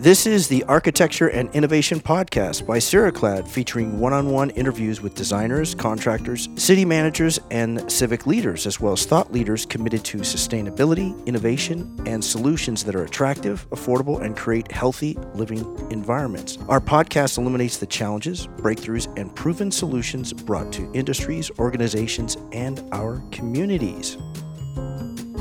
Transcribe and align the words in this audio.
This 0.00 0.26
is 0.26 0.48
the 0.48 0.64
Architecture 0.64 1.28
and 1.28 1.54
Innovation 1.54 2.00
Podcast 2.00 2.66
by 2.66 2.78
Ceraclad, 2.78 3.46
featuring 3.46 4.00
one 4.00 4.14
on 4.14 4.30
one 4.30 4.48
interviews 4.48 5.02
with 5.02 5.14
designers, 5.14 5.74
contractors, 5.74 6.48
city 6.56 6.86
managers, 6.86 7.38
and 7.50 7.92
civic 7.92 8.26
leaders, 8.26 8.66
as 8.66 8.80
well 8.80 8.94
as 8.94 9.04
thought 9.04 9.30
leaders 9.30 9.66
committed 9.66 10.02
to 10.06 10.20
sustainability, 10.20 11.14
innovation, 11.26 11.94
and 12.06 12.24
solutions 12.24 12.82
that 12.84 12.94
are 12.94 13.04
attractive, 13.04 13.68
affordable, 13.72 14.22
and 14.22 14.38
create 14.38 14.72
healthy 14.72 15.18
living 15.34 15.58
environments. 15.90 16.56
Our 16.70 16.80
podcast 16.80 17.36
illuminates 17.36 17.76
the 17.76 17.84
challenges, 17.84 18.46
breakthroughs, 18.46 19.14
and 19.18 19.36
proven 19.36 19.70
solutions 19.70 20.32
brought 20.32 20.72
to 20.72 20.90
industries, 20.94 21.50
organizations, 21.58 22.38
and 22.52 22.82
our 22.92 23.22
communities. 23.32 24.16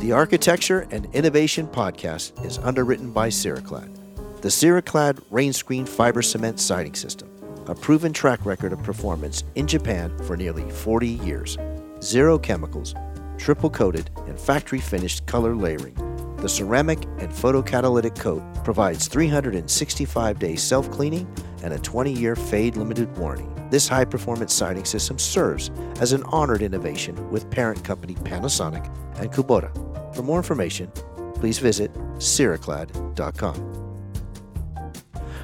The 0.01 0.11
Architecture 0.11 0.85
and 0.91 1.05
Innovation 1.15 1.65
Podcast 1.65 2.45
is 2.45 2.57
underwritten 2.57 3.13
by 3.13 3.29
Ceraclad 3.29 3.98
the 4.41 4.47
Ceraclad 4.47 5.21
rain 5.29 5.51
screen 5.51 5.85
fiber 5.85 6.21
cement 6.21 6.61
siding 6.61 6.95
system, 6.95 7.29
a 7.67 7.75
proven 7.75 8.13
track 8.13 8.45
record 8.45 8.71
of 8.71 8.81
performance 8.83 9.43
in 9.55 9.67
Japan 9.67 10.17
for 10.19 10.37
nearly 10.37 10.69
40 10.71 11.07
years. 11.07 11.57
Zero 12.01 12.39
chemicals, 12.39 12.95
triple 13.37 13.69
coated, 13.69 14.09
and 14.27 14.39
factory 14.39 14.79
finished 14.79 15.25
color 15.25 15.55
layering. 15.55 15.95
The 16.37 16.47
ceramic 16.47 17.03
and 17.17 17.29
photocatalytic 17.29 18.17
coat 18.17 18.41
provides 18.63 19.09
365 19.09 20.39
day 20.39 20.55
self 20.55 20.89
cleaning 20.89 21.27
and 21.61 21.73
a 21.73 21.79
20 21.79 22.13
year 22.13 22.37
fade 22.37 22.77
limited 22.77 23.15
warranty. 23.17 23.47
This 23.69 23.89
high 23.89 24.05
performance 24.05 24.53
siding 24.53 24.85
system 24.85 25.19
serves 25.19 25.69
as 25.99 26.13
an 26.13 26.23
honored 26.23 26.61
innovation 26.61 27.29
with 27.29 27.49
parent 27.51 27.83
company 27.83 28.15
Panasonic 28.15 28.89
and 29.19 29.31
Kubota. 29.31 29.69
For 30.15 30.23
more 30.23 30.37
information, 30.37 30.91
please 31.35 31.59
visit 31.59 31.93
ceraclad.com. 32.19 33.78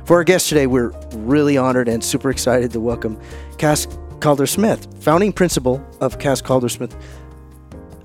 For 0.05 0.17
our 0.17 0.23
guest 0.23 0.49
today, 0.49 0.67
we're 0.67 0.91
really 1.13 1.57
honored 1.57 1.87
and 1.87 2.03
super 2.03 2.29
excited 2.29 2.71
to 2.73 2.79
welcome 2.79 3.19
Cass 3.57 3.87
Calder 4.19 4.45
Smith, 4.45 4.87
founding 4.99 5.33
principal 5.33 5.83
of 5.99 6.19
Cass 6.19 6.41
Calder 6.41 6.69
Smith 6.69 6.95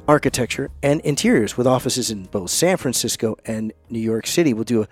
Architecture 0.09 0.71
and 0.83 1.03
Interiors, 1.03 1.59
with 1.59 1.67
offices 1.67 2.11
in 2.11 2.25
both 2.25 2.49
San 2.49 2.79
Francisco 2.79 3.37
and 3.45 3.75
New 3.91 3.99
York 3.99 4.27
City. 4.27 4.55
We'll 4.55 4.65
do 4.65 4.87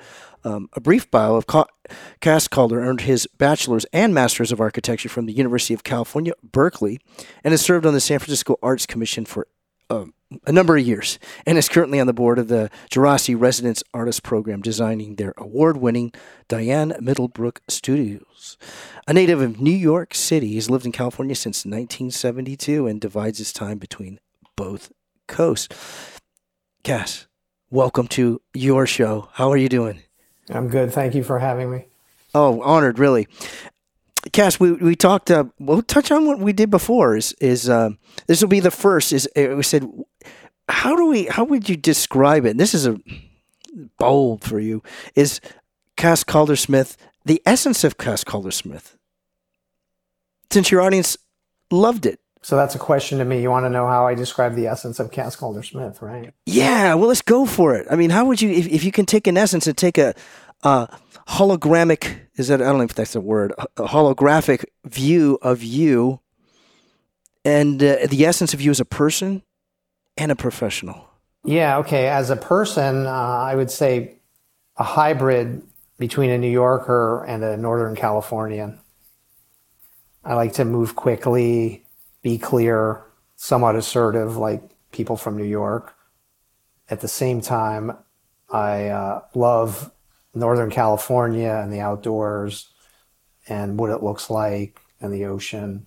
a, 0.44 0.48
um, 0.48 0.68
a 0.74 0.80
brief 0.80 1.10
bio 1.10 1.36
of 1.36 1.46
Ca- 1.46 1.64
Cass 2.20 2.46
Calder, 2.46 2.80
earned 2.83 3.00
his 3.00 3.27
bachelor's 3.38 3.86
and 3.90 4.12
master's 4.12 4.52
of 4.52 4.61
architecture 4.61 5.08
from 5.08 5.24
the 5.24 5.33
University 5.33 5.72
of 5.72 5.84
California, 5.84 6.34
Berkeley, 6.42 7.00
and 7.42 7.52
has 7.52 7.62
served 7.62 7.86
on 7.86 7.94
the 7.94 8.00
San 8.00 8.18
Francisco 8.18 8.58
Arts 8.62 8.84
Commission 8.84 9.24
for 9.24 9.48
um, 9.88 10.12
a 10.46 10.52
number 10.52 10.76
of 10.76 10.86
years 10.86 11.18
and 11.46 11.56
is 11.56 11.68
currently 11.68 12.00
on 12.00 12.06
the 12.06 12.12
board 12.12 12.38
of 12.38 12.48
the 12.48 12.70
Djerassi 12.90 13.38
Residence 13.38 13.82
Artist 13.94 14.22
Program, 14.22 14.60
designing 14.60 15.16
their 15.16 15.34
award 15.36 15.78
winning 15.78 16.12
Diane 16.48 16.94
Middlebrook 17.00 17.60
Studios. 17.68 18.56
A 19.06 19.12
native 19.14 19.40
of 19.40 19.60
New 19.60 19.70
York 19.70 20.14
City, 20.14 20.48
he's 20.48 20.70
lived 20.70 20.86
in 20.86 20.92
California 20.92 21.34
since 21.34 21.64
1972 21.64 22.86
and 22.86 23.00
divides 23.00 23.38
his 23.38 23.52
time 23.52 23.78
between 23.78 24.20
both 24.56 24.92
coasts. 25.26 26.20
Cass, 26.82 27.26
welcome 27.70 28.08
to 28.08 28.40
your 28.54 28.86
show. 28.86 29.28
How 29.32 29.50
are 29.50 29.56
you 29.56 29.68
doing? 29.68 30.02
I'm 30.50 30.68
good. 30.68 30.92
Thank 30.92 31.14
you 31.14 31.22
for 31.22 31.38
having 31.38 31.70
me. 31.70 31.86
Oh, 32.34 32.60
honored, 32.62 32.98
really. 32.98 33.26
Cass, 34.32 34.60
we 34.60 34.72
we 34.72 34.96
talked. 34.96 35.30
Uh, 35.30 35.44
we'll 35.58 35.82
touch 35.82 36.10
on 36.10 36.26
what 36.26 36.38
we 36.38 36.52
did 36.52 36.70
before. 36.70 37.16
Is 37.16 37.32
is 37.40 37.68
uh, 37.68 37.90
this 38.26 38.40
will 38.40 38.48
be 38.48 38.60
the 38.60 38.70
first? 38.70 39.12
Is 39.12 39.28
uh, 39.36 39.54
we 39.56 39.62
said, 39.62 39.88
how 40.68 40.96
do 40.96 41.06
we? 41.06 41.26
How 41.26 41.44
would 41.44 41.68
you 41.68 41.76
describe 41.76 42.44
it? 42.44 42.50
And 42.50 42.60
this 42.60 42.74
is 42.74 42.86
a 42.86 42.98
bold 43.98 44.44
for 44.44 44.58
you. 44.58 44.82
Is 45.14 45.40
Cass 45.96 46.24
Calder 46.24 46.56
Smith 46.56 46.96
the 47.24 47.42
essence 47.44 47.84
of 47.84 47.98
Cass 47.98 48.24
Calder 48.24 48.50
Smith? 48.50 48.96
Since 50.50 50.70
your 50.70 50.80
audience 50.80 51.16
loved 51.70 52.06
it. 52.06 52.20
So 52.40 52.56
that's 52.56 52.74
a 52.74 52.78
question 52.78 53.18
to 53.18 53.24
me. 53.24 53.42
You 53.42 53.50
want 53.50 53.67
to 53.67 53.70
know 53.70 53.86
how 53.86 54.06
I 54.06 54.14
describe 54.14 54.55
the 54.55 54.68
essence 54.68 55.00
of 55.00 55.11
Cass 55.11 55.36
Calder 55.36 55.62
Smith, 55.62 56.00
right? 56.00 56.33
Yeah. 56.46 56.94
Well, 56.94 57.08
let's 57.08 57.20
go 57.20 57.44
for 57.44 57.74
it. 57.74 57.86
I 57.90 57.96
mean, 57.96 58.11
how 58.11 58.24
would 58.27 58.40
you, 58.40 58.50
if, 58.50 58.67
if 58.68 58.84
you 58.84 58.92
can 58.92 59.05
take 59.05 59.27
an 59.27 59.36
essence 59.36 59.67
and 59.67 59.77
take 59.77 59.98
a, 59.98 60.14
uh, 60.63 60.86
hologramic 61.29 62.20
is 62.36 62.48
that 62.48 62.61
I 62.61 62.67
don't 62.67 62.79
know 62.79 62.85
if 62.85 62.95
that's 62.95 63.14
a 63.14 63.20
word 63.20 63.52
a 63.77 63.85
holographic 63.85 64.64
view 64.85 65.39
of 65.42 65.63
you 65.63 66.20
and 67.45 67.83
uh, 67.83 68.07
the 68.08 68.24
essence 68.24 68.55
of 68.55 68.61
you 68.61 68.70
as 68.70 68.80
a 68.80 68.85
person 68.85 69.42
and 70.17 70.33
a 70.33 70.36
professional. 70.36 71.08
Yeah, 71.45 71.79
okay. 71.79 72.08
As 72.08 72.30
a 72.30 72.36
person, 72.36 73.07
uh, 73.07 73.11
I 73.11 73.55
would 73.55 73.70
say 73.70 74.17
a 74.77 74.85
hybrid 74.85 75.63
between 75.98 76.30
a 76.30 76.39
New 76.39 76.51
Yorker 76.51 77.24
and 77.24 77.42
a 77.42 77.57
Northern 77.57 77.97
Californian. 77.97 78.79
I 80.24 80.35
like 80.35 80.55
to 80.55 80.64
move 80.64 80.95
quickly, 80.95 81.85
be 82.23 82.39
clear, 82.39 83.02
somewhat 83.36 83.77
assertive, 83.77 84.36
like 84.36 84.63
people 84.92 85.17
from 85.17 85.36
New 85.36 85.45
York. 85.45 85.95
At 86.91 87.01
the 87.01 87.08
same 87.08 87.41
time, 87.41 87.97
I 88.51 88.89
uh, 88.89 89.23
love 89.35 89.91
Northern 90.38 90.70
California 90.70 91.60
and 91.62 91.72
the 91.72 91.80
outdoors 91.80 92.70
and 93.48 93.78
what 93.78 93.90
it 93.90 94.02
looks 94.02 94.30
like 94.30 94.80
and 95.00 95.12
the 95.12 95.24
ocean 95.24 95.86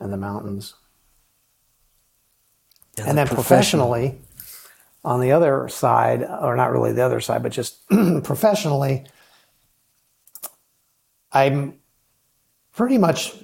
and 0.00 0.12
the 0.12 0.16
mountains. 0.16 0.74
And, 2.98 3.08
and 3.08 3.18
then 3.18 3.28
professionally, 3.28 4.18
on 5.04 5.20
the 5.20 5.32
other 5.32 5.68
side, 5.68 6.22
or 6.22 6.56
not 6.56 6.70
really 6.70 6.92
the 6.92 7.04
other 7.04 7.20
side, 7.20 7.42
but 7.42 7.52
just 7.52 7.86
professionally, 8.22 9.04
I'm 11.32 11.78
pretty 12.72 12.98
much 12.98 13.34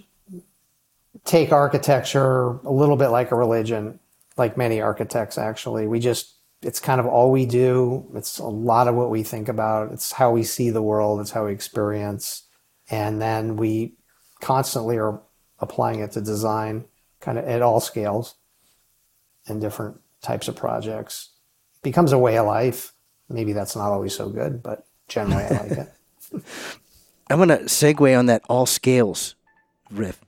take 1.24 1.52
architecture 1.52 2.58
a 2.64 2.70
little 2.70 2.96
bit 2.96 3.08
like 3.08 3.32
a 3.32 3.34
religion, 3.34 3.98
like 4.36 4.56
many 4.56 4.80
architects 4.80 5.38
actually. 5.38 5.86
We 5.86 6.00
just 6.00 6.34
it's 6.62 6.80
kind 6.80 7.00
of 7.00 7.06
all 7.06 7.30
we 7.30 7.46
do. 7.46 8.10
It's 8.14 8.38
a 8.38 8.46
lot 8.46 8.88
of 8.88 8.94
what 8.94 9.10
we 9.10 9.22
think 9.22 9.48
about. 9.48 9.92
It's 9.92 10.12
how 10.12 10.32
we 10.32 10.42
see 10.42 10.70
the 10.70 10.82
world. 10.82 11.20
It's 11.20 11.30
how 11.30 11.46
we 11.46 11.52
experience. 11.52 12.44
And 12.90 13.20
then 13.20 13.56
we 13.56 13.94
constantly 14.40 14.98
are 14.98 15.20
applying 15.60 16.00
it 16.00 16.12
to 16.12 16.20
design 16.20 16.86
kind 17.20 17.38
of 17.38 17.44
at 17.44 17.62
all 17.62 17.80
scales 17.80 18.34
and 19.46 19.60
different 19.60 20.00
types 20.20 20.48
of 20.48 20.56
projects. 20.56 21.30
It 21.76 21.82
becomes 21.82 22.12
a 22.12 22.18
way 22.18 22.38
of 22.38 22.46
life. 22.46 22.92
Maybe 23.28 23.52
that's 23.52 23.76
not 23.76 23.92
always 23.92 24.14
so 24.14 24.28
good, 24.28 24.62
but 24.62 24.86
generally 25.06 25.44
I 25.44 25.48
like 25.48 25.70
it. 25.72 25.92
I'm 27.30 27.36
going 27.36 27.50
to 27.50 27.64
segue 27.64 28.18
on 28.18 28.26
that 28.26 28.42
all 28.48 28.66
scales 28.66 29.34
riff 29.90 30.20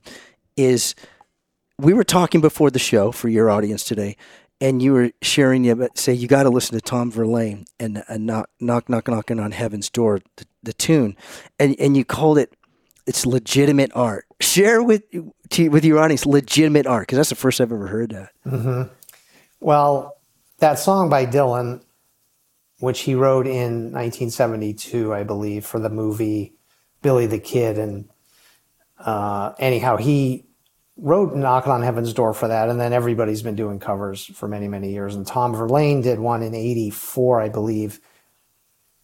is 0.55 0.95
we 1.77 1.93
were 1.93 2.03
talking 2.03 2.41
before 2.41 2.69
the 2.69 2.79
show 2.79 3.11
for 3.11 3.27
your 3.27 3.49
audience 3.49 3.83
today 3.83 4.15
and 4.61 4.81
you 4.81 4.93
were 4.93 5.11
sharing 5.23 5.65
you 5.65 5.89
say 5.95 6.13
you 6.13 6.27
got 6.27 6.43
to 6.43 6.49
listen 6.49 6.75
to 6.75 6.81
Tom 6.81 7.11
Verlaine 7.11 7.65
and, 7.79 8.03
knock 8.09 8.49
knock 8.59 8.87
knock 8.87 9.07
knocking 9.07 9.39
on 9.39 9.51
heaven's 9.51 9.89
door 9.89 10.21
the, 10.37 10.45
the 10.63 10.73
tune 10.73 11.17
and 11.59 11.75
and 11.79 11.97
you 11.97 12.05
called 12.05 12.37
it 12.37 12.55
it's 13.07 13.25
legitimate 13.25 13.91
art 13.95 14.25
share 14.39 14.81
with 14.81 15.03
to, 15.49 15.67
with 15.69 15.83
your 15.83 15.99
audience 15.99 16.25
legitimate 16.25 16.85
art 16.85 17.07
because 17.07 17.17
that's 17.17 17.29
the 17.29 17.35
first 17.35 17.59
I've 17.59 17.71
ever 17.71 17.87
heard 17.87 18.11
that 18.11 18.29
mm-hmm. 18.45 18.93
well 19.59 20.17
that 20.59 20.79
song 20.79 21.09
by 21.09 21.25
Dylan 21.25 21.83
which 22.79 23.01
he 23.01 23.15
wrote 23.15 23.47
in 23.47 23.91
1972 23.91 25.13
I 25.13 25.23
believe 25.23 25.65
for 25.65 25.79
the 25.79 25.89
movie 25.89 26.53
Billy 27.01 27.25
the 27.25 27.39
Kid 27.39 27.79
and 27.79 28.07
uh, 28.99 29.53
anyhow 29.57 29.97
he 29.97 30.45
wrote 31.01 31.35
Knocking 31.35 31.71
on 31.71 31.81
Heaven's 31.81 32.13
Door 32.13 32.35
for 32.35 32.47
that, 32.47 32.69
and 32.69 32.79
then 32.79 32.93
everybody's 32.93 33.41
been 33.41 33.55
doing 33.55 33.79
covers 33.79 34.25
for 34.25 34.47
many, 34.47 34.67
many 34.67 34.91
years. 34.91 35.15
And 35.15 35.25
Tom 35.25 35.53
Verlaine 35.53 36.01
did 36.01 36.19
one 36.19 36.43
in 36.43 36.53
84, 36.53 37.41
I 37.41 37.49
believe, 37.49 37.99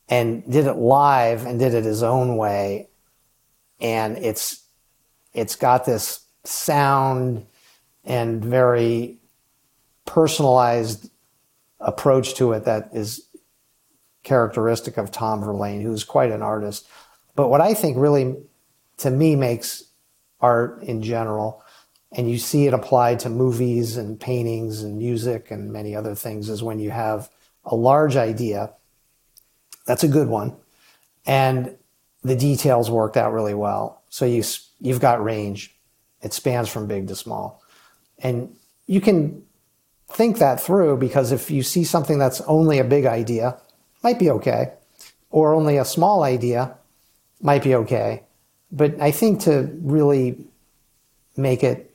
and 0.08 0.50
did 0.50 0.68
it 0.68 0.76
live 0.76 1.46
and 1.46 1.60
did 1.60 1.74
it 1.74 1.84
his 1.84 2.04
own 2.04 2.38
way. 2.38 2.90
And 3.80 4.18
it's 4.18 4.64
it's 5.34 5.56
got 5.56 5.86
this 5.86 6.26
sound 6.44 7.46
and 8.04 8.46
very 8.46 9.18
personalized 10.06 11.10
approach 11.80 12.36
to 12.36 12.54
it 12.54 12.66
that 12.66 12.90
is 12.94 13.28
characteristic 14.24 14.98
of 14.98 15.12
Tom 15.12 15.42
Verlaine, 15.42 15.82
who's 15.82 16.04
quite 16.04 16.32
an 16.32 16.42
artist. 16.42 16.88
But 17.36 17.50
what 17.50 17.62
I 17.62 17.74
think 17.74 17.98
really, 17.98 18.36
to 18.98 19.10
me, 19.10 19.36
makes 19.36 19.84
art 20.40 20.84
in 20.84 21.02
general 21.02 21.64
and 22.12 22.30
you 22.30 22.38
see 22.38 22.68
it 22.68 22.74
applied 22.74 23.20
to 23.20 23.30
movies 23.30 23.98
and 23.98 24.20
paintings 24.20 24.84
and 24.84 24.98
music 24.98 25.52
and 25.52 25.72
many 25.72 25.96
other 25.96 26.16
things 26.16 26.50
is 26.50 26.64
when 26.64 26.80
you 26.80 26.92
have 26.92 27.30
a 27.66 27.76
large 27.76 28.16
idea. 28.16 28.72
That's 29.86 30.04
a 30.04 30.08
good 30.08 30.28
one. 30.28 30.56
And 31.26 31.76
the 32.24 32.36
details 32.36 32.90
worked 32.90 33.18
out 33.18 33.34
really 33.34 33.54
well. 33.54 34.02
So 34.10 34.26
you 34.26 34.44
you've 34.80 35.02
got 35.02 35.24
range. 35.24 35.76
It 36.22 36.34
spans 36.34 36.70
from 36.70 36.88
big 36.88 37.08
to 37.10 37.16
small. 37.16 37.62
And 38.20 38.56
you 38.88 39.02
can 39.02 39.44
think 40.10 40.38
that 40.40 40.60
through 40.60 40.98
because 40.98 41.32
if 41.32 41.52
you 41.52 41.62
see 41.62 41.84
something 41.84 42.18
that's 42.18 42.42
only 42.42 42.80
a 42.80 42.84
big 42.84 43.06
idea 43.06 43.60
might 44.04 44.20
be 44.20 44.30
okay. 44.30 44.74
Or 45.30 45.54
only 45.54 45.78
a 45.78 45.86
small 45.86 46.24
idea 46.24 46.76
might 47.42 47.64
be 47.64 47.76
okay. 47.76 48.24
But 48.72 49.00
I 49.02 49.12
think 49.12 49.42
to 49.42 49.70
really 49.82 50.38
make 51.36 51.64
it 51.64 51.87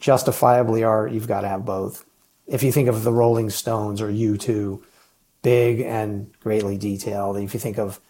justifiably 0.00 0.82
are 0.82 1.06
you've 1.06 1.28
got 1.28 1.42
to 1.42 1.48
have 1.48 1.64
both. 1.64 2.04
If 2.46 2.62
you 2.62 2.72
think 2.72 2.88
of 2.88 3.04
the 3.04 3.12
Rolling 3.12 3.50
Stones 3.50 4.00
or 4.00 4.08
U2, 4.08 4.82
big 5.42 5.80
and 5.80 6.30
greatly 6.40 6.76
detailed. 6.76 7.36
If 7.36 7.54
you 7.54 7.60
think 7.60 7.78
of 7.78 8.00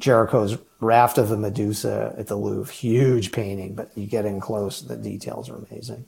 Géricault's 0.00 0.58
Raft 0.80 1.18
of 1.18 1.28
the 1.28 1.36
Medusa 1.36 2.14
at 2.18 2.26
the 2.26 2.36
Louvre, 2.36 2.72
huge 2.72 3.30
painting, 3.30 3.74
but 3.74 3.96
you 3.96 4.06
get 4.06 4.24
in 4.24 4.40
close, 4.40 4.82
the 4.82 4.96
details 4.96 5.48
are 5.48 5.56
amazing. 5.56 6.06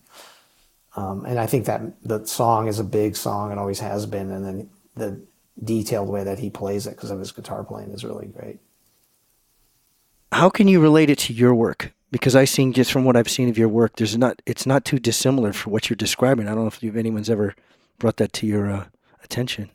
Um, 0.97 1.25
and 1.27 1.39
I 1.39 1.47
think 1.47 1.67
that 1.67 1.83
the 2.03 2.25
song 2.25 2.67
is 2.67 2.79
a 2.79 2.85
big 2.85 3.17
song 3.17 3.51
and 3.51 3.61
always 3.61 3.81
has 3.81 4.07
been. 4.07 4.31
And 4.31 4.45
then 4.45 4.71
the 4.97 5.21
detailed 5.63 6.09
way 6.09 6.25
that 6.25 6.39
he 6.39 6.51
plays 6.51 6.87
it 6.87 6.97
because 6.97 7.11
of 7.11 7.19
his 7.19 7.33
guitar 7.33 7.63
playing 7.65 7.91
is 7.91 8.05
really 8.05 8.27
great. 8.27 8.59
How 10.33 10.51
can 10.51 10.67
you 10.67 10.81
relate 10.81 11.11
it 11.11 11.19
to 11.21 11.33
your 11.33 11.55
work? 11.55 11.93
Because 12.15 12.37
I 12.37 12.45
seen 12.45 12.73
just 12.73 12.93
from 12.93 13.05
what 13.05 13.17
I've 13.17 13.29
seen 13.29 13.49
of 13.49 13.59
your 13.59 13.67
work, 13.67 13.97
there's 13.97 14.17
not 14.17 14.41
it's 14.47 14.67
not 14.67 14.85
too 14.85 15.01
dissimilar 15.01 15.53
for 15.53 15.71
what 15.71 15.91
you're 15.91 15.97
describing. 15.97 16.47
I 16.47 16.55
don't 16.55 16.61
know 16.61 16.69
if 16.69 16.97
anyone's 16.97 17.29
ever 17.29 17.57
brought 17.99 18.19
that 18.19 18.33
to 18.35 18.47
your 18.47 18.71
uh, 18.71 18.85
attention. 19.25 19.69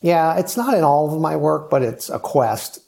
Yeah, 0.00 0.38
it's 0.38 0.56
not 0.56 0.74
in 0.74 0.84
all 0.84 1.12
of 1.12 1.20
my 1.20 1.34
work, 1.34 1.68
but 1.68 1.82
it's 1.82 2.08
a 2.08 2.20
quest. 2.20 2.78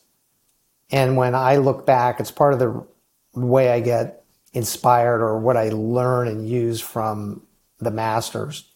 And 0.93 1.17
when 1.17 1.35
I 1.35 1.57
look 1.57 1.85
back, 1.85 2.21
it's 2.21 2.31
part 2.31 2.53
of 2.53 2.61
the 2.61 2.87
way 3.35 3.71
I 3.71 3.81
get 3.81 4.23
inspired 4.53 5.21
or 5.21 5.37
what 5.41 5.57
I 5.57 5.71
learn 5.71 6.29
and 6.29 6.49
use 6.49 6.81
from 6.81 7.45
the 7.81 7.91
masters. 7.91 8.71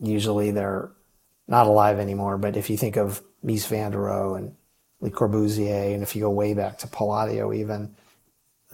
Usually 0.00 0.52
they're 0.52 0.90
not 1.46 1.66
alive 1.66 1.98
anymore, 1.98 2.38
but 2.38 2.56
if 2.56 2.70
you 2.70 2.78
think 2.78 2.96
of 2.96 3.22
Mies 3.44 3.66
van 3.66 3.90
der 3.90 3.98
Rohe 3.98 4.38
and 4.38 4.56
Le 5.02 5.10
Corbusier, 5.10 5.92
and 5.92 6.02
if 6.02 6.16
you 6.16 6.22
go 6.22 6.30
way 6.30 6.54
back 6.54 6.78
to 6.78 6.86
Palladio 6.86 7.52
even, 7.52 7.94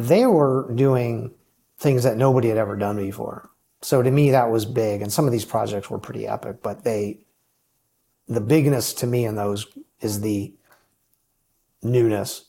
they 0.08 0.26
were 0.26 0.70
doing 0.74 1.32
things 1.78 2.04
that 2.04 2.16
nobody 2.16 2.48
had 2.48 2.58
ever 2.58 2.76
done 2.76 2.96
before. 2.96 3.50
So 3.80 4.02
to 4.02 4.10
me, 4.10 4.30
that 4.30 4.50
was 4.50 4.64
big. 4.64 5.02
And 5.02 5.12
some 5.12 5.26
of 5.26 5.32
these 5.32 5.44
projects 5.44 5.90
were 5.90 5.98
pretty 5.98 6.26
epic, 6.26 6.62
but 6.62 6.84
they, 6.84 7.18
the 8.28 8.40
bigness 8.40 8.94
to 8.94 9.06
me 9.06 9.24
in 9.24 9.34
those 9.34 9.66
is 10.00 10.20
the 10.20 10.54
newness, 11.82 12.44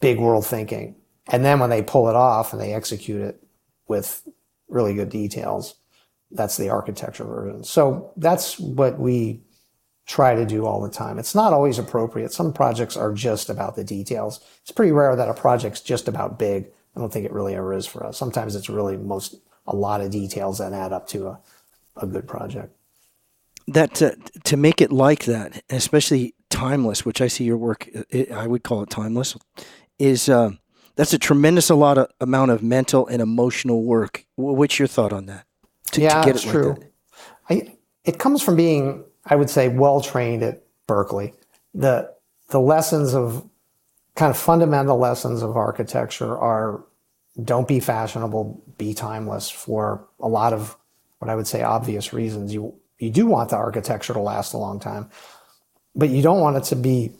big 0.00 0.18
world 0.18 0.46
thinking. 0.46 0.94
And 1.28 1.44
then 1.44 1.58
when 1.58 1.70
they 1.70 1.82
pull 1.82 2.08
it 2.08 2.14
off 2.14 2.52
and 2.52 2.62
they 2.62 2.72
execute 2.72 3.20
it 3.20 3.42
with 3.88 4.28
really 4.68 4.94
good 4.94 5.08
details, 5.08 5.74
that's 6.30 6.56
the 6.56 6.70
architecture 6.70 7.24
version. 7.24 7.64
So 7.64 8.12
that's 8.16 8.58
what 8.58 8.98
we 8.98 9.42
try 10.06 10.34
to 10.34 10.46
do 10.46 10.64
all 10.64 10.80
the 10.80 10.90
time. 10.90 11.18
It's 11.18 11.34
not 11.34 11.52
always 11.52 11.78
appropriate. 11.78 12.32
Some 12.32 12.52
projects 12.52 12.96
are 12.96 13.12
just 13.12 13.50
about 13.50 13.74
the 13.74 13.84
details. 13.84 14.40
It's 14.62 14.70
pretty 14.70 14.92
rare 14.92 15.16
that 15.16 15.28
a 15.28 15.34
project's 15.34 15.80
just 15.80 16.08
about 16.08 16.38
big. 16.38 16.68
I 16.94 17.00
don't 17.00 17.12
think 17.12 17.26
it 17.26 17.32
really 17.32 17.54
ever 17.54 17.74
is 17.74 17.86
for 17.86 18.06
us. 18.06 18.16
Sometimes 18.16 18.54
it's 18.54 18.70
really 18.70 18.96
most 18.96 19.36
a 19.66 19.74
lot 19.74 20.00
of 20.00 20.10
details 20.10 20.58
that 20.58 20.72
add 20.72 20.92
up 20.92 21.08
to 21.08 21.26
a, 21.26 21.40
a 21.96 22.06
good 22.06 22.28
project. 22.28 22.72
That 23.66 24.00
uh, 24.00 24.12
to 24.44 24.56
make 24.56 24.80
it 24.80 24.92
like 24.92 25.24
that, 25.24 25.62
especially 25.68 26.34
timeless, 26.50 27.04
which 27.04 27.20
I 27.20 27.26
see 27.26 27.44
your 27.44 27.56
work, 27.56 27.88
it, 28.10 28.30
I 28.30 28.46
would 28.46 28.62
call 28.62 28.82
it 28.84 28.90
timeless, 28.90 29.36
is 29.98 30.28
uh, 30.28 30.50
that's 30.94 31.12
a 31.12 31.18
tremendous 31.18 31.68
a 31.68 31.74
lot 31.74 31.98
of 31.98 32.08
amount 32.20 32.52
of 32.52 32.62
mental 32.62 33.08
and 33.08 33.20
emotional 33.20 33.82
work. 33.82 34.24
What's 34.36 34.78
your 34.78 34.86
thought 34.86 35.12
on 35.12 35.26
that? 35.26 35.46
To, 35.92 36.00
yeah, 36.00 36.22
to 36.22 36.30
it's 36.30 36.44
it 36.44 36.48
true. 36.48 36.76
Like 37.50 37.64
I, 37.64 37.76
it 38.04 38.20
comes 38.20 38.40
from 38.40 38.54
being 38.54 39.04
I 39.26 39.36
would 39.36 39.50
say, 39.50 39.68
well 39.68 40.00
trained 40.00 40.42
at 40.42 40.62
Berkeley. 40.86 41.34
The, 41.74 42.14
the 42.48 42.60
lessons 42.60 43.14
of 43.14 43.48
kind 44.14 44.30
of 44.30 44.36
fundamental 44.36 44.98
lessons 44.98 45.42
of 45.42 45.56
architecture 45.56 46.36
are 46.38 46.84
don't 47.42 47.68
be 47.68 47.80
fashionable, 47.80 48.62
be 48.78 48.94
timeless 48.94 49.50
for 49.50 50.06
a 50.20 50.28
lot 50.28 50.52
of 50.52 50.76
what 51.18 51.30
I 51.30 51.34
would 51.34 51.46
say 51.46 51.62
obvious 51.62 52.12
reasons. 52.12 52.54
You, 52.54 52.74
you 52.98 53.10
do 53.10 53.26
want 53.26 53.50
the 53.50 53.56
architecture 53.56 54.14
to 54.14 54.20
last 54.20 54.54
a 54.54 54.58
long 54.58 54.80
time, 54.80 55.10
but 55.94 56.08
you 56.08 56.22
don't 56.22 56.40
want 56.40 56.56
it 56.56 56.64
to 56.64 56.76
be 56.76 57.12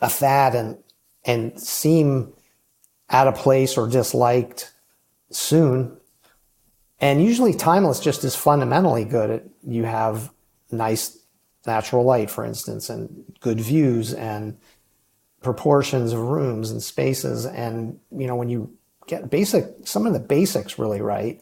a 0.00 0.08
fad 0.08 0.54
and, 0.54 0.78
and 1.24 1.60
seem 1.60 2.32
out 3.10 3.26
of 3.26 3.34
place 3.34 3.76
or 3.76 3.88
disliked 3.88 4.72
soon. 5.30 5.96
And 7.00 7.22
usually 7.22 7.54
timeless 7.54 7.98
just 7.98 8.22
is 8.22 8.36
fundamentally 8.36 9.04
good. 9.04 9.50
you 9.66 9.84
have 9.84 10.30
nice 10.74 11.18
natural 11.66 12.04
light, 12.04 12.30
for 12.30 12.44
instance, 12.44 12.90
and 12.90 13.24
good 13.40 13.60
views 13.60 14.12
and 14.12 14.58
proportions 15.42 16.12
of 16.12 16.20
rooms 16.20 16.70
and 16.70 16.82
spaces. 16.82 17.46
And, 17.46 18.00
you 18.10 18.26
know, 18.26 18.36
when 18.36 18.48
you 18.48 18.76
get 19.06 19.30
basic, 19.30 19.66
some 19.84 20.06
of 20.06 20.12
the 20.12 20.20
basics 20.20 20.78
really 20.78 21.00
right, 21.00 21.40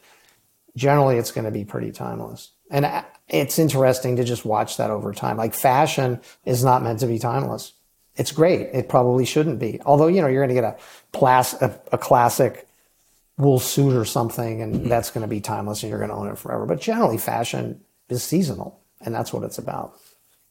generally 0.77 1.17
it's 1.17 1.33
going 1.33 1.45
to 1.45 1.51
be 1.51 1.65
pretty 1.65 1.93
timeless. 1.93 2.51
And 2.71 2.85
uh, 2.85 3.05
it's 3.29 3.59
interesting 3.59 4.17
to 4.17 4.25
just 4.25 4.45
watch 4.45 4.77
that 4.77 4.91
over 4.91 5.13
time. 5.13 5.37
Like 5.37 5.55
fashion 5.55 6.21
is 6.45 6.65
not 6.65 6.83
meant 6.83 7.01
to 7.01 7.07
be 7.07 7.19
timeless. 7.19 7.73
It's 8.15 8.33
great. 8.33 8.69
It 8.73 8.89
probably 8.89 9.25
shouldn't 9.25 9.59
be. 9.59 9.81
Although, 9.87 10.09
you 10.09 10.21
know, 10.21 10.27
you're 10.29 10.45
going 10.45 10.55
to 10.55 10.61
get 10.61 10.65
a, 10.65 10.77
plas- 11.13 11.61
a, 11.63 11.81
a 11.93 11.99
classic 11.99 12.69
wool 13.39 13.59
suit 13.59 13.95
or 13.95 14.05
something, 14.05 14.61
and 14.61 14.75
mm-hmm. 14.75 14.89
that's 14.89 15.11
going 15.11 15.23
to 15.23 15.29
be 15.29 15.41
timeless 15.41 15.83
and 15.83 15.91
you're 15.91 15.99
going 15.99 16.11
to 16.11 16.17
own 16.17 16.29
it 16.29 16.39
forever. 16.39 16.67
But 16.67 16.81
generally, 16.81 17.17
fashion 17.17 17.81
is 18.11 18.23
seasonal 18.23 18.82
and 19.05 19.15
that's 19.15 19.33
what 19.33 19.43
it's 19.43 19.59
about, 19.59 19.99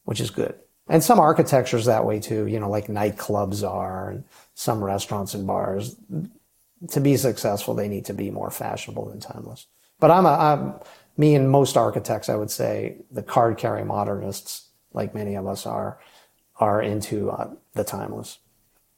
which 0.04 0.20
is 0.20 0.30
good. 0.30 0.54
And 0.88 1.02
some 1.02 1.20
architecture's 1.20 1.84
that 1.86 2.04
way 2.04 2.20
too, 2.20 2.46
you 2.46 2.58
know, 2.58 2.68
like 2.68 2.86
nightclubs 2.88 3.68
are 3.68 4.10
and 4.10 4.24
some 4.54 4.82
restaurants 4.82 5.34
and 5.34 5.46
bars. 5.46 5.96
To 6.88 7.00
be 7.00 7.16
successful, 7.16 7.74
they 7.74 7.88
need 7.88 8.06
to 8.06 8.14
be 8.14 8.30
more 8.30 8.50
fashionable 8.50 9.08
than 9.08 9.20
timeless. 9.20 9.66
But 10.00 10.10
I'm 10.10 10.26
a, 10.26 10.30
I'm, 10.30 10.74
me 11.16 11.34
and 11.34 11.48
most 11.48 11.76
architects, 11.76 12.28
I 12.28 12.34
would 12.34 12.50
say, 12.50 12.96
the 13.10 13.22
card 13.22 13.58
carrying 13.58 13.86
modernists, 13.86 14.68
like 14.92 15.14
many 15.14 15.36
of 15.36 15.46
us 15.46 15.66
are, 15.66 16.00
are 16.56 16.82
into 16.82 17.30
uh, 17.30 17.50
the 17.74 17.84
timeless. 17.84 18.38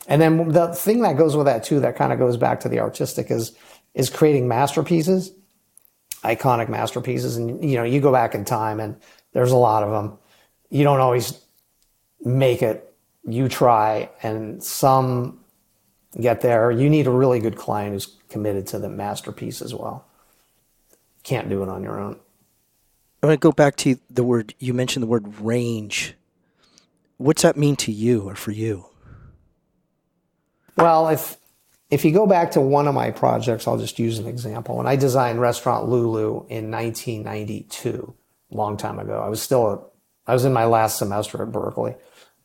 And 0.06 0.20
then 0.20 0.48
the 0.48 0.68
thing 0.68 1.02
that 1.02 1.16
goes 1.16 1.36
with 1.36 1.46
that 1.46 1.64
too, 1.64 1.80
that 1.80 1.96
kind 1.96 2.12
of 2.12 2.18
goes 2.18 2.36
back 2.36 2.60
to 2.60 2.68
the 2.68 2.80
artistic 2.80 3.30
is, 3.30 3.56
is 3.94 4.10
creating 4.10 4.48
masterpieces, 4.48 5.32
iconic 6.22 6.68
masterpieces. 6.68 7.36
And, 7.36 7.62
you 7.62 7.76
know, 7.76 7.84
you 7.84 8.00
go 8.00 8.12
back 8.12 8.34
in 8.34 8.44
time 8.44 8.80
and 8.80 8.96
there's 9.34 9.52
a 9.52 9.56
lot 9.56 9.82
of 9.82 9.90
them. 9.90 10.18
You 10.70 10.84
don't 10.84 11.00
always 11.00 11.38
make 12.24 12.62
it. 12.62 12.94
You 13.26 13.48
try, 13.48 14.10
and 14.22 14.62
some 14.62 15.40
get 16.18 16.40
there. 16.40 16.70
You 16.70 16.88
need 16.88 17.06
a 17.06 17.10
really 17.10 17.40
good 17.40 17.56
client 17.56 17.92
who's 17.92 18.16
committed 18.28 18.66
to 18.68 18.78
the 18.78 18.88
masterpiece 18.88 19.60
as 19.60 19.74
well. 19.74 20.06
Can't 21.22 21.48
do 21.48 21.62
it 21.62 21.68
on 21.68 21.82
your 21.82 22.00
own. 22.00 22.18
I 23.22 23.26
want 23.26 23.40
to 23.40 23.42
go 23.42 23.52
back 23.52 23.76
to 23.76 23.98
the 24.10 24.24
word 24.24 24.54
you 24.58 24.74
mentioned 24.74 25.02
the 25.02 25.08
word 25.08 25.40
range. 25.40 26.14
What's 27.16 27.42
that 27.42 27.56
mean 27.56 27.76
to 27.76 27.92
you 27.92 28.28
or 28.28 28.34
for 28.34 28.50
you? 28.50 28.86
Well, 30.76 31.08
if 31.08 31.38
if 31.90 32.04
you 32.04 32.12
go 32.12 32.26
back 32.26 32.50
to 32.52 32.60
one 32.60 32.86
of 32.86 32.94
my 32.94 33.10
projects, 33.10 33.66
I'll 33.66 33.78
just 33.78 33.98
use 33.98 34.18
an 34.18 34.26
example. 34.26 34.76
When 34.76 34.86
I 34.86 34.96
designed 34.96 35.40
Restaurant 35.40 35.88
Lulu 35.88 36.46
in 36.48 36.70
1992, 36.70 38.14
long 38.56 38.76
time 38.76 38.98
ago. 38.98 39.20
I 39.20 39.28
was 39.28 39.42
still 39.42 39.66
a, 39.66 40.30
I 40.30 40.32
was 40.32 40.44
in 40.44 40.52
my 40.52 40.64
last 40.64 40.98
semester 40.98 41.42
at 41.42 41.52
Berkeley. 41.52 41.94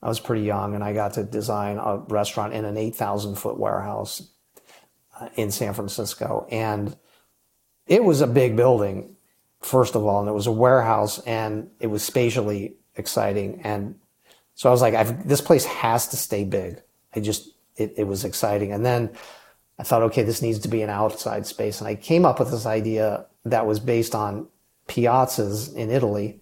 I 0.02 0.08
was 0.08 0.20
pretty 0.20 0.44
young 0.44 0.76
and 0.76 0.84
I 0.84 0.94
got 0.94 1.14
to 1.14 1.24
design 1.24 1.78
a 1.78 1.98
restaurant 2.08 2.54
in 2.54 2.66
an 2.66 2.78
8,000 2.78 3.36
foot 3.36 3.60
warehouse 3.60 4.30
uh, 5.20 5.30
in 5.36 5.52
San 5.52 5.74
Francisco. 5.74 6.48
And 6.50 6.96
it 7.88 8.04
was 8.04 8.22
a 8.22 8.28
big 8.28 8.56
building, 8.56 9.16
first 9.62 9.96
of 9.96 10.06
all, 10.06 10.22
and 10.22 10.30
it 10.30 10.34
was 10.34 10.48
a 10.48 10.52
warehouse 10.52 11.20
and 11.20 11.70
it 11.80 11.88
was 11.88 12.04
spatially 12.04 12.76
exciting. 12.96 13.62
And 13.64 13.96
so 14.56 14.70
I 14.70 14.72
was 14.72 14.82
like, 14.82 14.94
I've, 14.94 15.28
this 15.28 15.42
place 15.42 15.66
has 15.66 16.08
to 16.10 16.18
stay 16.18 16.44
big. 16.44 16.82
I 17.16 17.20
just, 17.20 17.50
it, 17.76 17.94
it 17.98 18.04
was 18.06 18.24
exciting. 18.24 18.72
And 18.72 18.86
then 18.86 19.10
I 19.78 19.84
thought, 19.84 20.04
okay, 20.04 20.24
this 20.24 20.42
needs 20.42 20.60
to 20.60 20.68
be 20.68 20.82
an 20.82 20.90
outside 20.90 21.46
space. 21.48 21.80
And 21.80 21.88
I 21.88 21.96
came 21.96 22.26
up 22.26 22.40
with 22.40 22.52
this 22.52 22.66
idea 22.66 23.26
that 23.46 23.66
was 23.66 23.80
based 23.80 24.14
on 24.14 24.48
piazzas 24.90 25.74
in 25.74 25.90
Italy 25.90 26.42